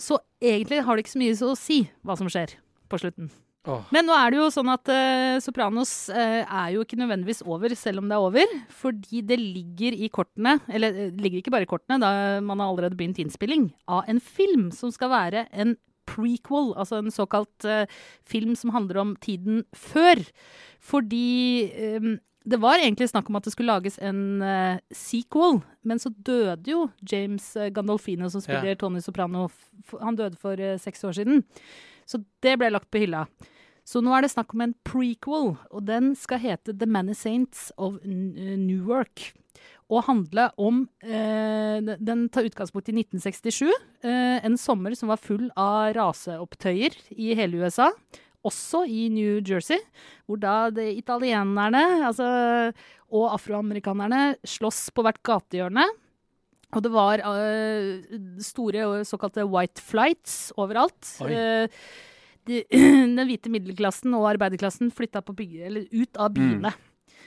Så 0.00 0.18
egentlig 0.42 0.82
har 0.84 0.96
det 0.96 1.04
ikke 1.04 1.14
så 1.14 1.22
mye 1.22 1.38
å 1.48 1.56
si 1.58 1.80
hva 2.02 2.18
som 2.18 2.30
skjer 2.30 2.56
på 2.90 3.00
slutten. 3.00 3.30
Oh. 3.64 3.80
Men 3.94 4.04
nå 4.04 4.12
er 4.12 4.32
det 4.32 4.36
jo 4.42 4.50
sånn 4.52 4.68
at 4.68 4.90
eh, 4.92 5.38
Sopranos 5.40 5.92
eh, 6.12 6.42
er 6.44 6.74
jo 6.74 6.82
ikke 6.84 6.98
nødvendigvis 7.00 7.40
over 7.48 7.72
selv 7.80 8.02
om 8.02 8.10
det 8.10 8.16
er 8.16 8.26
over. 8.26 8.50
Fordi 8.82 9.22
det 9.24 9.38
ligger 9.40 9.96
i 9.96 10.10
kortene, 10.12 10.58
eller 10.68 10.92
eh, 10.92 11.08
det 11.14 11.24
ligger 11.24 11.40
ikke 11.40 11.54
bare 11.54 11.64
i 11.64 11.70
kortene, 11.70 11.96
da 12.02 12.42
man 12.44 12.60
har 12.60 12.74
allerede 12.74 12.98
begynt 12.98 13.22
innspilling, 13.22 13.70
av 13.88 14.04
en 14.10 14.20
film 14.20 14.68
som 14.74 14.92
skal 14.92 15.12
være 15.14 15.46
en 15.56 15.78
prequel, 16.14 16.70
altså 16.78 17.00
en 17.00 17.14
såkalt 17.14 17.66
uh, 17.68 17.84
film 18.28 18.54
som 18.58 18.72
handler 18.74 19.02
om 19.02 19.16
tiden 19.24 19.64
før. 19.74 20.22
Fordi 20.84 21.70
um, 21.98 22.14
det 22.44 22.60
var 22.60 22.82
egentlig 22.82 23.08
snakk 23.08 23.30
om 23.30 23.38
at 23.38 23.46
det 23.46 23.54
skulle 23.54 23.72
lages 23.72 23.96
en 24.04 24.42
uh, 24.44 24.76
sequel, 24.92 25.62
men 25.82 26.00
så 26.00 26.12
døde 26.12 26.68
jo 26.68 26.86
James 27.00 27.46
eh, 27.56 27.70
Gandolfino, 27.72 28.28
som 28.28 28.44
spiller 28.44 28.76
Tony 28.76 29.00
Soprano. 29.00 29.48
Han 30.02 30.16
døde 30.16 30.36
for 30.40 30.60
uh, 30.60 30.76
seks 30.80 31.04
år 31.08 31.16
siden. 31.16 31.42
Så 32.04 32.20
det 32.44 32.58
ble 32.60 32.68
lagt 32.72 32.90
på 32.92 33.00
hylla. 33.00 33.24
Så 33.84 34.00
nå 34.00 34.12
er 34.16 34.24
det 34.24 34.32
snakk 34.32 34.52
om 34.56 34.64
en 34.64 34.76
prequel, 34.84 35.54
og 35.68 35.80
den 35.88 36.12
skal 36.16 36.40
hete 36.40 36.72
The 36.76 36.88
Many 36.88 37.16
Saints 37.16 37.70
of 37.76 37.96
Newark. 38.04 39.32
Og 39.92 40.04
handle 40.06 40.46
om 40.56 40.84
eh, 41.04 41.80
den- 42.00 42.28
tar 42.32 42.46
utgangspunkt 42.48 42.88
i 42.88 42.94
1967. 42.96 43.68
Eh, 44.02 44.38
en 44.44 44.56
sommer 44.56 44.94
som 44.96 45.10
var 45.12 45.20
full 45.20 45.50
av 45.56 45.92
raseopptøyer 45.94 46.96
i 47.12 47.34
hele 47.36 47.60
USA. 47.64 47.90
Også 48.44 48.82
i 48.88 49.08
New 49.12 49.40
Jersey, 49.44 49.78
hvor 50.28 50.40
da 50.40 50.70
de 50.70 50.90
italienerne 50.98 51.82
altså, 52.04 52.72
og 53.12 53.30
afroamerikanerne 53.38 54.34
slåss 54.44 54.90
på 54.92 55.04
hvert 55.04 55.22
gatehjørne. 55.24 55.84
Og 56.74 56.82
det 56.82 56.90
var 56.92 57.20
eh, 57.22 58.02
store 58.42 59.04
såkalte 59.06 59.44
white 59.48 59.80
flights 59.80 60.50
overalt. 60.58 61.12
Eh, 61.28 61.68
de, 62.48 62.64
den 63.16 63.20
hvite 63.28 63.52
middelklassen 63.52 64.12
og 64.16 64.26
arbeiderklassen 64.34 64.90
flytta 64.92 65.22
på 65.24 65.36
bygge, 65.38 65.64
eller 65.68 65.86
ut 65.92 66.16
av 66.20 66.32
byene. 66.34 66.72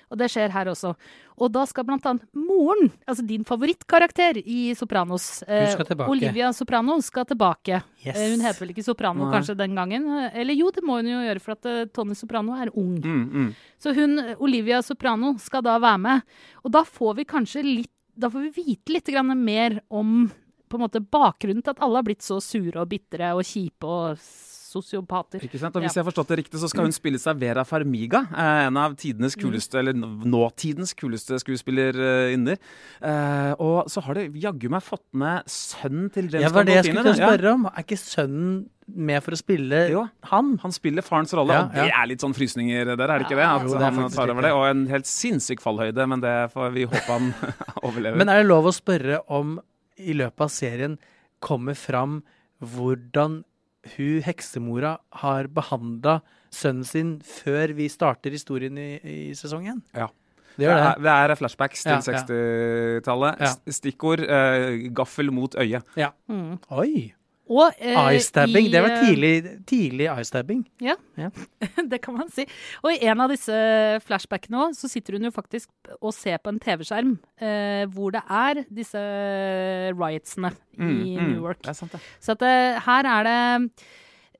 Og 0.07 0.17
det 0.21 0.29
skjer 0.31 0.53
her 0.53 0.69
også. 0.71 0.93
Og 1.37 1.51
da 1.51 1.65
skal 1.67 1.83
blant 1.83 2.05
annet 2.07 2.23
moren, 2.33 2.87
altså 3.05 3.25
din 3.27 3.43
favorittkarakter 3.47 4.39
i 4.39 4.71
Sopranos, 4.77 5.43
eh. 5.47 5.75
Olivia 6.07 6.53
Soprano, 6.55 6.95
skal 7.03 7.25
tilbake. 7.27 7.81
Yes. 8.05 8.15
Eh, 8.15 8.31
Hun 8.31 8.45
heter 8.45 8.63
vel 8.63 8.71
ikke 8.73 8.85
Soprano 8.87 9.25
Nei. 9.25 9.33
kanskje 9.35 9.57
den 9.59 9.75
gangen? 9.75 10.07
Eh, 10.07 10.39
Eller 10.41 10.55
jo, 10.55 10.71
det 10.71 10.83
må 10.83 11.01
hun 11.01 11.11
jo 11.11 11.19
gjøre, 11.25 11.41
for 11.43 11.57
at 11.57 11.91
Tony 11.93 12.15
Soprano 12.15 12.55
er 12.55 12.71
ung. 12.73 12.95
Mm, 13.03 13.27
mm. 13.33 13.53
Så 13.83 13.93
hun, 13.93 14.17
Olivia 14.39 14.81
Soprano, 14.81 15.35
skal 15.43 15.61
da 15.61 15.77
være 15.77 15.99
med. 15.99 16.21
Og 16.63 16.71
da 16.71 16.83
får 16.87 17.15
vi 17.21 17.25
kanskje 17.25 17.63
litt 17.63 17.91
Da 18.17 18.31
får 18.33 18.47
vi 18.47 18.63
vite 18.63 18.89
litt 18.95 19.05
grann 19.13 19.29
mer 19.45 19.81
om 19.93 20.31
på 20.67 20.75
en 20.75 20.81
måte 20.81 20.99
bakgrunnen 20.99 21.61
til 21.63 21.69
at 21.75 21.79
alle 21.85 21.99
har 21.99 22.03
blitt 22.07 22.25
så 22.25 22.39
sure 22.41 22.81
og 22.81 22.89
bitre 22.89 23.29
og 23.37 23.43
kjipe 23.45 23.85
og 23.85 24.17
sosiopater. 24.67 25.39
Ikke 25.43 25.57
sant? 25.59 25.75
Og 25.75 25.81
Hvis 25.81 25.95
Ja. 25.95 26.01
jeg 26.01 26.05
har 26.05 26.11
forstått 26.11 26.27
det 26.27 26.37
riktig, 26.43 26.59
så 26.59 26.67
skal 26.69 26.83
hun 26.83 26.91
spille 26.91 27.17
seg 27.19 27.39
Vera 27.39 27.63
Farmiga. 27.63 28.27
Eh, 28.35 28.67
en 28.67 28.77
av 28.77 28.95
tidenes 28.95 29.35
Mm. 29.37 29.43
kuleste, 29.43 29.79
eller 29.79 29.93
nåtidens 29.93 30.93
kuleste 30.93 31.39
skuespillerinner. 31.39 32.57
Eh, 33.01 33.53
og 33.59 33.87
så 33.89 34.01
har 34.03 34.13
det 34.15 34.33
jaggu 34.33 34.69
meg 34.69 34.81
fått 34.83 35.05
med 35.13 35.45
sønnen 35.47 36.11
til 36.11 36.29
James 36.29 36.43
Ja, 36.43 36.49
var 36.49 36.63
det 36.65 36.75
jeg 36.83 36.93
skulle 36.93 37.03
det. 37.03 37.15
spørre 37.17 37.53
om. 37.53 37.65
Er 37.67 37.83
ikke 37.83 37.97
sønnen 37.97 38.69
med 38.95 39.21
for 39.23 39.31
å 39.31 39.37
spille 39.37 39.89
Jo. 39.91 40.09
han? 40.23 40.57
Han 40.63 40.71
spiller 40.71 41.01
farens 41.03 41.33
rolle, 41.33 41.51
Ja, 41.53 41.63
og 41.65 41.73
det 41.73 41.91
er 41.93 42.05
litt 42.07 42.19
sånn 42.21 42.33
frysninger 42.33 42.85
der, 42.95 43.03
er 43.09 43.19
det 43.19 43.27
ikke 43.27 43.35
det? 43.35 43.45
At 43.45 43.61
jo, 43.67 43.73
det 43.77 43.81
han 43.93 44.09
tar 44.09 44.29
over 44.29 44.41
det. 44.41 44.49
det. 44.49 44.53
Og 44.53 44.65
en 44.69 44.87
helt 44.87 45.05
sinnssyk 45.05 45.59
fallhøyde, 45.59 46.07
men 46.07 46.21
det 46.21 46.51
får 46.53 46.73
vi 46.73 46.85
håpe 46.85 47.07
han 47.07 47.33
overlever. 47.83 48.15
Men 48.17 48.29
er 48.29 48.41
det 48.43 48.47
lov 48.47 48.65
å 48.65 48.73
spørre 48.73 49.19
om 49.29 49.59
i 49.99 50.13
løpet 50.13 50.39
av 50.41 50.49
serien 50.49 50.97
kommer 51.41 51.75
fram 51.75 52.23
hvordan 52.63 53.43
hun 53.95 54.23
heksemora 54.25 54.97
har 55.23 55.49
behandla 55.53 56.19
sønnen 56.53 56.87
sin 56.87 57.17
før 57.25 57.73
vi 57.77 57.89
starter 57.91 58.33
historien 58.33 58.77
i, 58.77 58.89
i 59.01 59.17
sesongen. 59.37 59.83
Ja. 59.95 60.09
Det 60.57 60.65
gjør 60.65 60.79
det. 60.79 60.85
er, 60.89 61.01
det 61.05 61.13
er 61.13 61.37
flashbacks 61.37 61.83
til 61.85 61.93
ja. 61.93 61.99
60-tallet. 62.01 63.43
Ja. 63.45 63.51
Stikkord 63.77 64.23
uh, 64.25 64.87
gaffel 64.97 65.29
mot 65.33 65.53
øye. 65.61 65.83
Ja. 65.99 66.09
Mm. 66.31 66.57
Oi! 66.73 67.13
Og 67.47 67.71
eh, 67.79 67.95
Eye-stabbing. 67.95 68.65
i, 68.67 68.71
Det 68.73 68.81
var 68.83 68.91
eh, 68.91 69.03
tidlig, 69.05 69.31
tidlig 69.69 70.07
eye-stabbing. 70.11 70.65
Ja, 70.83 70.95
det 71.91 72.01
kan 72.03 72.17
man 72.17 72.27
si. 72.33 72.43
Og 72.83 72.91
i 72.91 72.99
en 73.07 73.21
av 73.23 73.31
disse 73.31 73.55
flashbackene 74.03 74.65
òg, 74.65 74.75
så 74.75 74.89
sitter 74.91 75.15
hun 75.15 75.29
jo 75.29 75.31
faktisk 75.35 75.69
og 76.01 76.11
ser 76.15 76.41
på 76.43 76.51
en 76.51 76.59
TV-skjerm 76.63 77.13
eh, 77.39 77.85
hvor 77.93 78.11
det 78.17 78.23
er 78.27 78.63
disse 78.67 79.03
riotsene 79.95 80.51
i 80.53 80.57
Mm, 80.77 80.89
mm. 81.17 81.29
New 81.31 81.41
York. 81.47 81.63
Det 81.65 81.71
er 81.71 81.77
sant, 81.79 81.95
det. 81.95 81.99
Så 82.21 82.35
at 82.35 82.43
eh, 82.45 82.77
her 82.85 83.07
er 83.09 83.23
det 83.25 83.39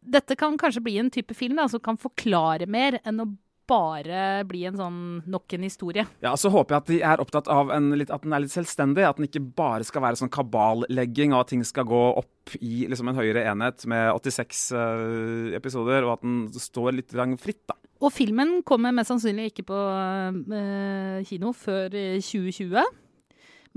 Dette 0.07 0.35
kan 0.39 0.53
kanskje 0.59 0.83
bli 0.85 0.93
en 1.01 1.09
type 1.11 1.33
film 1.35 1.57
da, 1.57 1.65
som 1.67 1.81
kan 1.83 1.97
forklare 1.99 2.67
mer 2.69 2.99
enn 3.03 3.23
å 3.23 3.25
bare 3.67 4.45
bli 4.47 4.63
en 4.69 4.77
sånn 4.79 4.99
nok 5.29 5.55
en 5.57 5.65
historie. 5.67 6.05
Ja, 6.23 6.35
Så 6.39 6.51
håper 6.53 6.75
jeg 6.75 6.81
at 6.81 6.91
de 6.91 6.99
er 7.11 7.23
opptatt 7.23 7.49
av 7.51 7.71
en 7.75 7.91
litt, 7.97 8.11
at 8.13 8.23
den 8.23 8.35
er 8.35 8.43
litt 8.43 8.53
selvstendig. 8.53 9.05
At 9.07 9.19
den 9.19 9.27
ikke 9.27 9.43
bare 9.57 9.87
skal 9.87 10.03
være 10.05 10.19
sånn 10.21 10.33
kaballegging, 10.33 11.35
og 11.35 11.43
at 11.43 11.53
ting 11.53 11.65
skal 11.67 11.87
gå 11.87 12.03
opp 12.21 12.55
i 12.61 12.87
liksom 12.87 13.11
en 13.11 13.19
høyere 13.19 13.43
enhet 13.51 13.83
med 13.89 14.11
86 14.15 14.61
uh, 14.71 15.55
episoder, 15.57 16.07
og 16.07 16.17
at 16.17 16.23
den 16.23 16.39
står 16.53 16.95
litt 16.95 17.15
fritt, 17.41 17.63
da. 17.67 17.75
Og 17.97 18.13
filmen 18.13 18.61
kommer 18.61 18.93
mest 18.93 19.09
sannsynlig 19.09 19.51
ikke 19.51 19.67
på 19.71 19.77
uh, 19.77 21.19
kino 21.25 21.51
før 21.57 21.95
eh, 21.97 22.21
2020. 22.21 22.77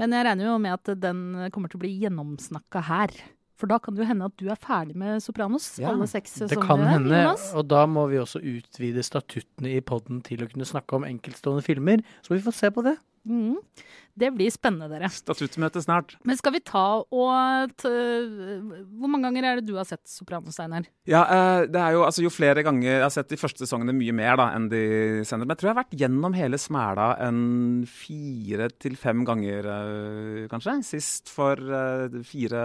Men 0.00 0.14
jeg 0.16 0.24
regner 0.26 0.46
jo 0.48 0.56
med 0.62 0.76
at 0.76 0.94
den 1.00 1.50
kommer 1.52 1.68
til 1.68 1.80
å 1.80 1.84
bli 1.84 1.96
gjennomsnakka 2.04 2.84
her. 2.88 3.14
For 3.60 3.68
da 3.68 3.76
kan 3.78 3.92
det 3.94 4.02
jo 4.06 4.08
hende 4.08 4.24
at 4.30 4.36
du 4.40 4.46
er 4.48 4.56
ferdig 4.56 4.94
med 4.96 5.20
Sopranos, 5.20 5.66
Ja, 5.82 5.90
alle 5.92 6.06
seks 6.08 6.32
Det 6.40 6.48
sesonger. 6.48 6.66
kan 6.66 6.84
hende, 6.88 7.12
Jonas. 7.12 7.50
og 7.54 7.66
da 7.68 7.82
må 7.86 8.06
vi 8.08 8.16
også 8.22 8.40
utvide 8.40 9.02
statuttene 9.04 9.74
i 9.76 9.80
poden 9.84 10.22
til 10.24 10.40
å 10.46 10.48
kunne 10.48 10.64
snakke 10.64 10.96
om 10.96 11.04
enkeltstående 11.04 11.62
filmer. 11.66 12.00
Så 12.24 12.32
vi 12.34 12.40
får 12.40 12.56
se 12.56 12.70
på 12.72 12.82
det. 12.88 12.96
Mhm. 13.28 13.58
Det 14.20 14.28
blir 14.34 14.50
spennende, 14.52 14.88
dere. 14.90 15.08
Statuttmøte 15.12 15.80
snart. 15.80 16.16
Men 16.28 16.36
skal 16.36 16.52
vi 16.52 16.60
ta 16.66 16.82
og 17.00 17.72
t 17.80 17.88
Hvor 17.88 19.08
mange 19.08 19.28
ganger 19.28 19.46
er 19.46 19.60
det 19.60 19.68
du 19.70 19.76
har 19.78 19.86
sett 19.88 20.02
Sopranos, 20.10 20.58
Einar? 20.60 20.84
Ja, 21.08 21.22
eh, 21.24 21.66
det 21.70 21.80
er 21.80 21.94
jo 21.94 22.02
altså 22.04 22.24
jo 22.24 22.32
flere 22.32 22.64
ganger 22.66 22.88
Jeg 22.90 23.04
har 23.06 23.12
sett 23.14 23.30
de 23.30 23.38
første 23.40 23.64
sesongene 23.64 23.94
mye 23.96 24.12
mer 24.16 24.36
da 24.40 24.48
enn 24.56 24.68
de 24.72 24.82
senere. 25.24 25.46
Men 25.46 25.54
jeg 25.54 25.62
tror 25.62 25.70
jeg 25.70 25.74
har 25.76 25.80
vært 25.80 25.98
gjennom 26.02 26.36
hele 26.36 26.60
Smæla 26.60 27.08
en 27.28 27.40
fire 27.88 28.68
til 28.82 28.98
fem 29.00 29.24
ganger, 29.28 29.68
eh, 29.76 30.48
kanskje. 30.52 30.76
Sist 30.90 31.32
for 31.32 31.56
eh, 31.56 32.20
fire 32.26 32.64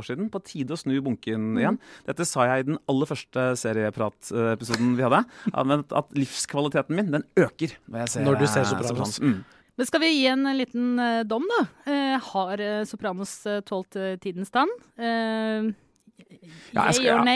år 0.00 0.06
siden. 0.06 0.30
På 0.32 0.42
tide 0.42 0.74
å 0.74 0.80
snu 0.80 0.96
bunken 1.04 1.60
igjen. 1.60 1.78
Dette 2.08 2.26
sa 2.26 2.48
jeg 2.50 2.64
i 2.64 2.70
den 2.72 2.80
aller 2.90 3.06
første 3.06 3.52
seriepratepisoden 3.62 4.96
vi 4.98 5.06
hadde. 5.06 5.22
At, 5.54 6.16
livskvaliteten 6.16 6.96
min, 6.96 7.12
den 7.14 7.28
øker 7.36 7.76
når 7.86 8.06
jeg 8.06 8.14
ser, 8.16 8.26
Når 8.26 8.40
du 8.40 8.46
ser 8.46 8.64
Sopranos. 8.64 8.88
Sopranos. 8.88 9.20
Mm. 9.20 9.44
Men 9.76 9.88
skal 9.88 10.00
vi 10.00 10.12
gi 10.14 10.26
en 10.32 10.48
liten 10.56 10.98
eh, 10.98 11.22
dom, 11.28 11.44
da? 11.52 11.62
Eh, 11.92 12.16
har 12.32 12.60
eh, 12.64 12.84
Sopranos 12.88 13.38
tålt 13.68 13.98
tidens 14.22 14.50
tann? 14.54 14.70
Ja, 14.96 16.90
jeg 16.90 17.04
Yay 17.04 17.12
or 17.12 17.26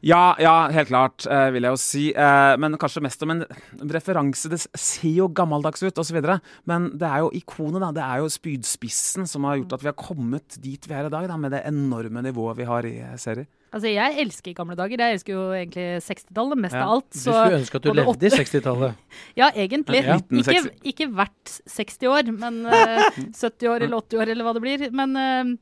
ja. 0.00 0.34
Ja, 0.40 0.68
helt 0.72 0.88
klart, 0.88 1.26
eh, 1.28 1.50
vil 1.52 1.66
jeg 1.66 1.74
jo 1.74 1.80
si. 1.80 2.04
Eh, 2.16 2.54
men 2.56 2.78
kanskje 2.80 3.02
mest 3.04 3.22
om 3.22 3.34
en 3.34 3.44
referanse. 3.92 4.48
Det 4.48 4.62
ser 4.72 5.12
jo 5.12 5.28
gammeldags 5.28 5.82
ut, 5.84 5.98
osv. 6.00 6.20
Men 6.64 6.90
det 6.96 7.08
er 7.08 7.20
jo 7.20 7.32
ikonet, 7.36 7.82
da. 7.82 7.90
Det 7.92 8.04
er 8.06 8.22
jo 8.22 8.30
spydspissen 8.32 9.28
som 9.28 9.44
har 9.44 9.60
gjort 9.60 9.76
at 9.76 9.84
vi 9.84 9.90
har 9.92 9.98
kommet 10.00 10.56
dit 10.62 10.88
vi 10.88 10.96
er 10.96 11.10
i 11.10 11.12
dag, 11.12 11.28
da, 11.28 11.36
med 11.36 11.52
det 11.52 11.66
enorme 11.68 12.24
nivået 12.24 12.62
vi 12.62 12.68
har 12.70 12.88
i 12.88 12.96
serier. 13.20 13.48
Altså, 13.70 13.86
jeg 13.92 14.16
elsker 14.24 14.54
gamle 14.58 14.74
dager. 14.78 14.98
Jeg 15.04 15.10
elsker 15.18 15.32
jo 15.36 15.42
egentlig 15.54 15.84
60-tallet 16.02 16.58
mest 16.58 16.74
Ja, 16.74 16.82
av 16.86 16.90
alt. 16.96 17.06
Du 17.14 17.18
skulle 17.22 17.58
ønske 17.60 17.78
at 17.78 17.84
du 17.86 17.92
levde 17.94 18.26
i 18.26 18.32
60-tallet. 18.34 18.92
ja, 19.40 19.46
egentlig. 19.54 20.00
Ja. 20.06 20.16
Ikke, 20.42 20.62
ikke 20.92 21.06
hvert 21.14 21.46
60 21.70 22.10
år, 22.10 22.24
men 22.34 22.54
uh, 22.66 23.06
70 23.30 23.70
år 23.70 23.78
eller 23.86 23.96
80 24.02 24.18
år 24.24 24.28
eller 24.34 24.44
hva 24.48 24.52
det 24.58 24.64
blir. 24.66 24.80
Men 24.90 25.14
uh, 25.14 25.54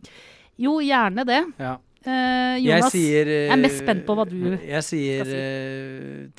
jo, 0.58 0.80
gjerne 0.84 1.24
det. 1.28 1.42
Ja. 1.60 1.76
Eh, 2.08 2.56
Jeg 2.62 2.82
sier 2.92 3.26
eh, 3.26 3.46
jeg 3.48 3.52
er 3.56 3.60
mest 3.60 3.80
spent 3.82 4.04
på 4.06 4.14
hva 4.14 4.22
du 4.28 4.36
Jeg 4.54 4.82
sier 4.86 5.24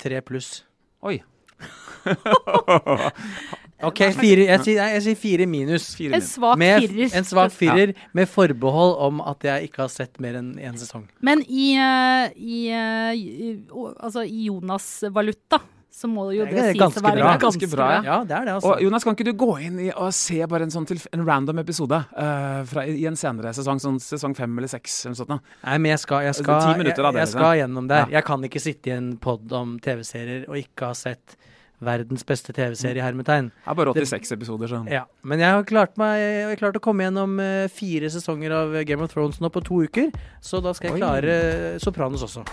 si. 0.00 0.16
eh, 0.16 0.22
pluss. 0.24 0.64
Oi. 1.04 1.20
OK, 3.86 4.02
fire, 4.16 4.44
jeg, 4.44 4.60
sier, 4.66 4.78
nei, 4.82 4.88
jeg 4.96 5.02
sier 5.06 5.18
fire 5.20 5.46
minus. 5.48 5.88
Fire 5.96 6.18
en 6.18 6.24
svak 6.26 6.60
Med, 6.60 6.84
firer. 6.84 7.16
en 7.16 7.26
svak 7.28 7.54
firer 7.56 7.94
med 8.16 8.28
forbehold 8.28 8.96
om 9.08 9.20
at 9.24 9.46
jeg 9.46 9.70
ikke 9.70 9.84
har 9.86 9.92
sett 9.92 10.20
mer 10.20 10.36
enn 10.40 10.54
én 10.60 10.78
sesong. 10.80 11.06
Men 11.24 11.44
i, 11.48 11.72
uh, 11.80 12.28
i, 12.36 12.62
uh, 12.74 13.12
i, 13.16 13.52
altså, 13.96 14.26
i 14.28 14.48
Jonas-valuta 14.50 15.62
så 15.90 16.06
må 16.06 16.28
jo 16.32 16.44
Det 16.46 16.54
det, 16.54 16.60
er 16.62 16.76
sies 16.76 17.00
å 17.00 17.02
være 17.02 17.18
bra. 17.18 17.32
ganske, 17.34 17.60
Ganske 17.60 17.68
bra, 17.72 17.86
bra. 17.88 17.96
Ja, 18.06 18.18
det 18.24 18.36
er 18.36 18.44
det, 18.46 18.52
altså. 18.60 18.70
Og 18.76 18.82
Jonas, 18.84 19.04
kan 19.04 19.16
ikke 19.16 19.26
du 19.26 19.32
gå 19.40 19.50
inn 19.66 19.80
i 19.82 19.88
og 19.90 20.12
se 20.14 20.38
bare 20.46 20.68
en 20.68 20.72
sånn 20.72 20.86
en 20.86 21.24
random 21.26 21.60
episode 21.64 21.98
uh, 21.98 22.60
fra, 22.70 22.84
i 22.86 23.08
en 23.10 23.18
senere 23.18 23.52
sesong, 23.56 23.82
sånn 23.82 23.98
sesong 24.02 24.36
fem 24.38 24.54
eller 24.60 24.70
seks 24.70 25.00
eller 25.04 25.16
noe 25.16 25.20
sånt? 25.24 25.52
Nei, 25.64 25.76
men 25.82 25.94
jeg 25.96 26.04
skal, 26.04 26.22
jeg 26.28 26.30
Altså, 26.30 26.46
skal, 26.46 26.78
jeg, 26.78 26.94
det, 26.94 27.24
jeg 27.24 27.32
skal 27.34 27.56
gjennom 27.58 27.90
det. 27.90 28.02
Ja. 28.04 28.10
Jeg 28.20 28.28
kan 28.30 28.46
ikke 28.46 28.62
sitte 28.62 28.92
i 28.92 28.94
en 28.94 29.10
pod 29.20 29.56
om 29.56 29.78
TV-serier 29.82 30.46
og 30.46 30.60
ikke 30.62 30.92
ha 30.92 30.96
sett 30.96 31.36
verdens 31.80 32.24
beste 32.26 32.54
TV-serie, 32.56 33.02
hermetegn. 33.02 33.50
Det 33.50 33.72
er 33.72 33.78
bare 33.78 33.94
86 33.96 34.34
episoder, 34.36 34.70
så 34.70 34.82
Ja, 34.90 35.04
men 35.22 35.40
jeg 35.40 35.50
har 35.56 35.64
klart, 35.68 35.96
meg, 36.00 36.18
jeg 36.20 36.48
har 36.50 36.60
klart 36.60 36.80
å 36.80 36.84
komme 36.84 37.06
gjennom 37.06 37.38
eh, 37.40 37.68
fire 37.72 38.10
sesonger 38.12 38.54
av 38.56 38.76
Game 38.88 39.04
of 39.04 39.12
Thrones 39.12 39.40
nå 39.40 39.50
på 39.52 39.64
to 39.64 39.82
uker, 39.88 40.12
så 40.40 40.62
da 40.64 40.74
skal 40.76 40.92
jeg 40.92 41.02
klare 41.02 41.40
Oi. 41.40 41.80
Sopranos 41.82 42.26
også. 42.26 42.44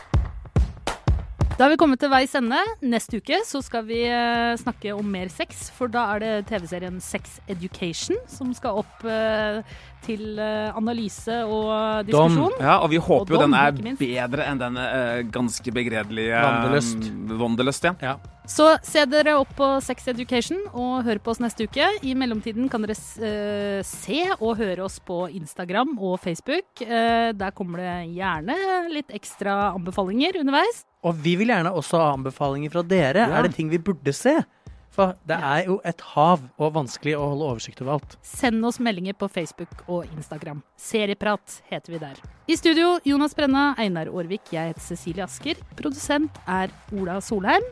Da 1.57 1.65
har 1.65 1.71
vi 1.73 1.77
kommet 1.81 1.97
til 1.97 2.11
veis 2.13 2.35
ende. 2.37 2.57
Neste 2.85 3.17
uke 3.17 3.39
så 3.41 3.63
skal 3.65 3.81
vi 3.87 4.03
eh, 4.05 4.53
snakke 4.61 4.91
om 4.93 5.07
mer 5.09 5.31
sex, 5.33 5.71
for 5.73 5.89
da 5.89 6.03
er 6.13 6.21
det 6.21 6.33
TV-serien 6.51 6.99
Sex 7.01 7.39
Education 7.49 8.19
som 8.29 8.51
skal 8.53 8.77
opp 8.83 9.01
eh, 9.09 9.63
til 10.05 10.37
eh, 10.37 10.69
analyse 10.77 11.39
og 11.49 12.05
diskusjon. 12.05 12.59
Ja, 12.61 12.77
og 12.85 12.93
vi 12.93 13.01
håper 13.01 13.33
jo 13.33 13.41
dom, 13.41 13.57
den 13.57 13.89
er 13.89 13.97
bedre 13.97 14.45
enn 14.51 14.61
eh, 14.83 15.25
ganske 15.33 15.73
begredelige 15.73 16.45
Wanderlust. 16.45 17.89
um, 17.89 17.97
ja. 18.05 18.13
Ja. 18.13 18.36
Så 18.47 18.65
se 18.83 19.03
dere 19.11 19.33
opp 19.35 19.49
på 19.57 19.65
Sex 19.83 20.07
Education 20.07 20.61
og 20.71 21.03
hør 21.03 21.19
på 21.19 21.33
oss 21.33 21.41
neste 21.43 21.67
uke. 21.67 21.83
I 22.07 22.13
mellomtiden 22.15 22.69
kan 22.71 22.85
dere 22.85 22.95
eh, 22.95 23.81
se 23.85 24.21
og 24.37 24.55
høre 24.61 24.85
oss 24.85 25.01
på 25.03 25.25
Instagram 25.35 25.97
og 25.99 26.15
Facebook. 26.23 26.79
Eh, 26.79 27.33
der 27.35 27.55
kommer 27.57 27.83
det 27.83 27.95
gjerne 28.15 28.55
litt 28.93 29.11
ekstra 29.11 29.73
anbefalinger 29.73 30.39
underveis. 30.39 30.85
Og 31.03 31.19
vi 31.23 31.35
vil 31.39 31.51
gjerne 31.51 31.73
også 31.75 31.99
ha 31.99 32.13
anbefalinger 32.15 32.71
fra 32.71 32.85
dere. 32.87 33.27
Ja. 33.27 33.35
Er 33.35 33.49
det 33.49 33.57
ting 33.57 33.67
vi 33.71 33.81
burde 33.83 34.15
se? 34.15 34.37
For 34.97 35.13
det 35.29 35.35
er 35.35 35.67
jo 35.67 35.75
et 35.85 35.99
hav, 36.15 36.41
og 36.57 36.71
vanskelig 36.73 37.13
å 37.19 37.27
holde 37.33 37.49
oversikt 37.51 37.83
over 37.83 37.99
alt. 37.99 38.15
Send 38.25 38.65
oss 38.65 38.79
meldinger 38.81 39.13
på 39.19 39.27
Facebook 39.29 39.83
og 39.85 40.07
Instagram. 40.15 40.63
Serieprat 40.81 41.59
heter 41.69 41.93
vi 41.93 41.99
der. 42.01 42.23
I 42.49 42.57
studio 42.57 42.95
Jonas 43.05 43.35
Brenna, 43.37 43.73
Einar 43.77 44.09
Aarvik, 44.09 44.49
jeg 44.55 44.71
heter 44.71 44.81
Cecilie 44.87 45.27
Asker. 45.27 45.61
Produsent 45.77 46.41
er 46.47 46.73
Ola 46.97 47.19
Solheim. 47.21 47.67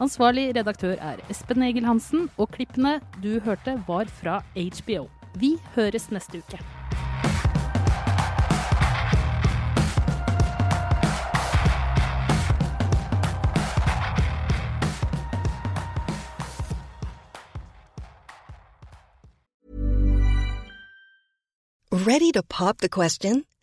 Ansvarlig 0.00 0.54
redaktør 0.56 0.94
er 0.96 1.18
Espen 1.28 1.62
Egil 1.62 1.84
Hansen, 1.84 2.30
og 2.40 2.48
klippene 2.54 3.00
du 3.20 3.34
hørte 3.44 3.74
var 3.88 4.08
fra 4.08 4.38
HBO. 4.56 5.10
Vi 5.36 5.58
høres 5.74 6.08
neste 6.10 6.40
uke. 6.40 6.60
Ready 21.92 22.32
to 22.32 22.42
pop 22.48 22.78
the 22.78 22.88
question? 22.88 23.44